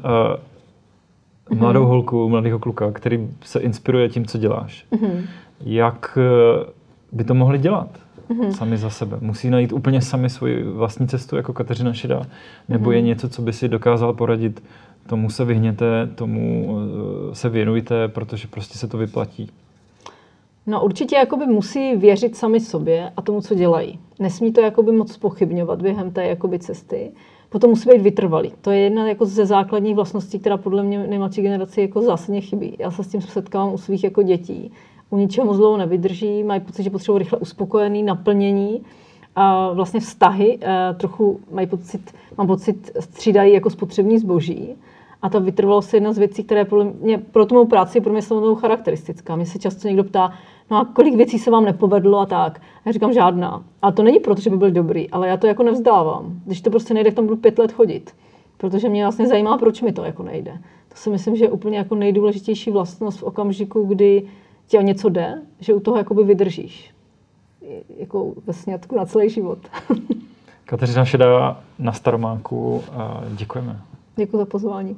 mladou 1.53 1.83
mm-hmm. 1.83 1.87
holku, 1.87 2.29
mladého 2.29 2.59
kluka, 2.59 2.91
který 2.91 3.29
se 3.41 3.59
inspiruje 3.59 4.09
tím, 4.09 4.25
co 4.25 4.37
děláš, 4.37 4.85
mm-hmm. 4.91 5.25
jak 5.61 6.17
uh, 6.17 6.63
by 7.11 7.23
to 7.23 7.33
mohli 7.33 7.57
dělat? 7.57 7.89
mm-hmm. 8.29 8.51
sami 8.51 8.77
za 8.77 8.89
sebe. 8.89 9.17
Musí 9.21 9.49
najít 9.49 9.73
úplně 9.73 10.01
sami 10.01 10.29
svoji 10.29 10.63
vlastní 10.63 11.07
cestu 11.07 11.35
jako 11.35 11.53
Kateřina 11.53 11.93
Šedá, 11.93 12.21
nebo 12.69 12.89
mm-hmm. 12.89 12.93
je 12.93 13.01
něco, 13.01 13.29
co 13.29 13.41
by 13.41 13.53
si 13.53 13.67
dokázal 13.67 14.13
poradit, 14.13 14.63
tomu 15.07 15.29
se 15.29 15.45
vyhněte, 15.45 16.09
tomu 16.15 16.77
eh, 17.31 17.35
se 17.35 17.49
věnujte, 17.49 18.07
protože 18.07 18.47
prostě 18.47 18.77
se 18.77 18.87
to 18.87 18.97
vyplatí. 18.97 19.49
No 20.67 20.83
určitě 20.83 21.15
jakoby 21.15 21.45
musí 21.45 21.95
věřit 21.95 22.35
sami 22.35 22.59
sobě 22.59 23.11
a 23.17 23.21
tomu, 23.21 23.41
co 23.41 23.55
dělají. 23.55 23.99
Nesmí 24.19 24.53
to 24.53 24.61
jakoby 24.61 24.91
moc 24.91 25.17
pochybňovat 25.17 25.81
během 25.81 26.11
té 26.11 26.25
jakoby 26.25 26.59
cesty. 26.59 27.11
Potom 27.53 27.69
musí 27.69 27.89
být 27.89 28.01
vytrvalý. 28.01 28.53
To 28.61 28.71
je 28.71 28.79
jedna 28.79 29.07
jako 29.07 29.25
ze 29.25 29.45
základních 29.45 29.95
vlastností, 29.95 30.39
která 30.39 30.57
podle 30.57 30.83
mě 30.83 31.07
nejmladší 31.07 31.41
generaci 31.41 31.81
jako 31.81 32.01
zásadně 32.01 32.41
chybí. 32.41 32.75
Já 32.79 32.91
se 32.91 33.03
s 33.03 33.07
tím 33.07 33.21
setkávám 33.21 33.73
u 33.73 33.77
svých 33.77 34.03
jako 34.03 34.23
dětí 34.23 34.71
u 35.09 35.17
ničeho 35.17 35.53
dlouho 35.53 35.77
nevydrží, 35.77 36.43
mají 36.43 36.61
pocit, 36.61 36.83
že 36.83 36.89
potřebují 36.89 37.19
rychle 37.19 37.39
uspokojený, 37.39 38.03
naplnění 38.03 38.81
a 39.35 39.71
vlastně 39.73 39.99
vztahy 39.99 40.59
eh, 40.61 40.93
trochu 40.93 41.39
mají 41.51 41.67
pocit, 41.67 42.13
mám 42.37 42.47
pocit, 42.47 42.91
střídají 42.99 43.53
jako 43.53 43.69
spotřební 43.69 44.19
zboží. 44.19 44.75
A 45.21 45.29
ta 45.29 45.39
vytrvalost 45.39 45.93
je 45.93 45.97
jedna 45.97 46.13
z 46.13 46.17
věcí, 46.17 46.43
které 46.43 46.65
podle 46.65 46.85
mě, 47.01 47.17
pro 47.17 47.45
tu 47.45 47.55
mou 47.55 47.65
práci 47.65 47.97
je 47.97 48.01
pro 48.01 48.13
mě 48.13 48.21
samotnou 48.21 48.55
charakteristická. 48.55 49.35
Mě 49.35 49.45
se 49.45 49.59
často 49.59 49.87
někdo 49.87 50.03
ptá, 50.03 50.33
no 50.71 50.77
a 50.77 50.85
kolik 50.85 51.15
věcí 51.15 51.39
se 51.39 51.51
vám 51.51 51.65
nepovedlo 51.65 52.19
a 52.19 52.25
tak. 52.25 52.57
A 52.59 52.81
já 52.85 52.91
říkám 52.91 53.13
žádná. 53.13 53.63
A 53.81 53.91
to 53.91 54.03
není 54.03 54.19
proto, 54.19 54.41
že 54.41 54.49
by 54.49 54.57
byl 54.57 54.71
dobrý, 54.71 55.09
ale 55.09 55.27
já 55.27 55.37
to 55.37 55.47
jako 55.47 55.63
nevzdávám. 55.63 56.39
Když 56.45 56.61
to 56.61 56.69
prostě 56.69 56.93
nejde, 56.93 57.11
tam 57.11 57.25
budu 57.25 57.37
pět 57.37 57.59
let 57.59 57.71
chodit. 57.71 58.15
Protože 58.57 58.89
mě 58.89 59.03
vlastně 59.03 59.27
zajímá, 59.27 59.57
proč 59.57 59.81
mi 59.81 59.91
to 59.91 60.03
jako 60.03 60.23
nejde. 60.23 60.51
To 60.89 60.95
si 60.95 61.09
myslím, 61.09 61.35
že 61.35 61.45
je 61.45 61.51
úplně 61.51 61.77
jako 61.77 61.95
nejdůležitější 61.95 62.71
vlastnost 62.71 63.19
v 63.19 63.23
okamžiku, 63.23 63.83
kdy 63.83 64.23
ti 64.67 64.77
o 64.77 64.81
něco 64.81 65.09
jde, 65.09 65.41
že 65.59 65.73
u 65.73 65.79
toho 65.79 65.97
jakoby 65.97 66.23
vydržíš. 66.23 66.93
Jako 67.97 68.33
ve 68.47 68.53
snědku 68.53 68.95
na 68.95 69.05
celý 69.05 69.29
život. 69.29 69.59
Kateřina 70.65 71.05
Šedá 71.05 71.59
na 71.79 71.93
Staromáku. 71.93 72.83
Děkujeme. 73.29 73.81
Děkuji 74.15 74.37
za 74.37 74.45
pozvání. 74.45 74.97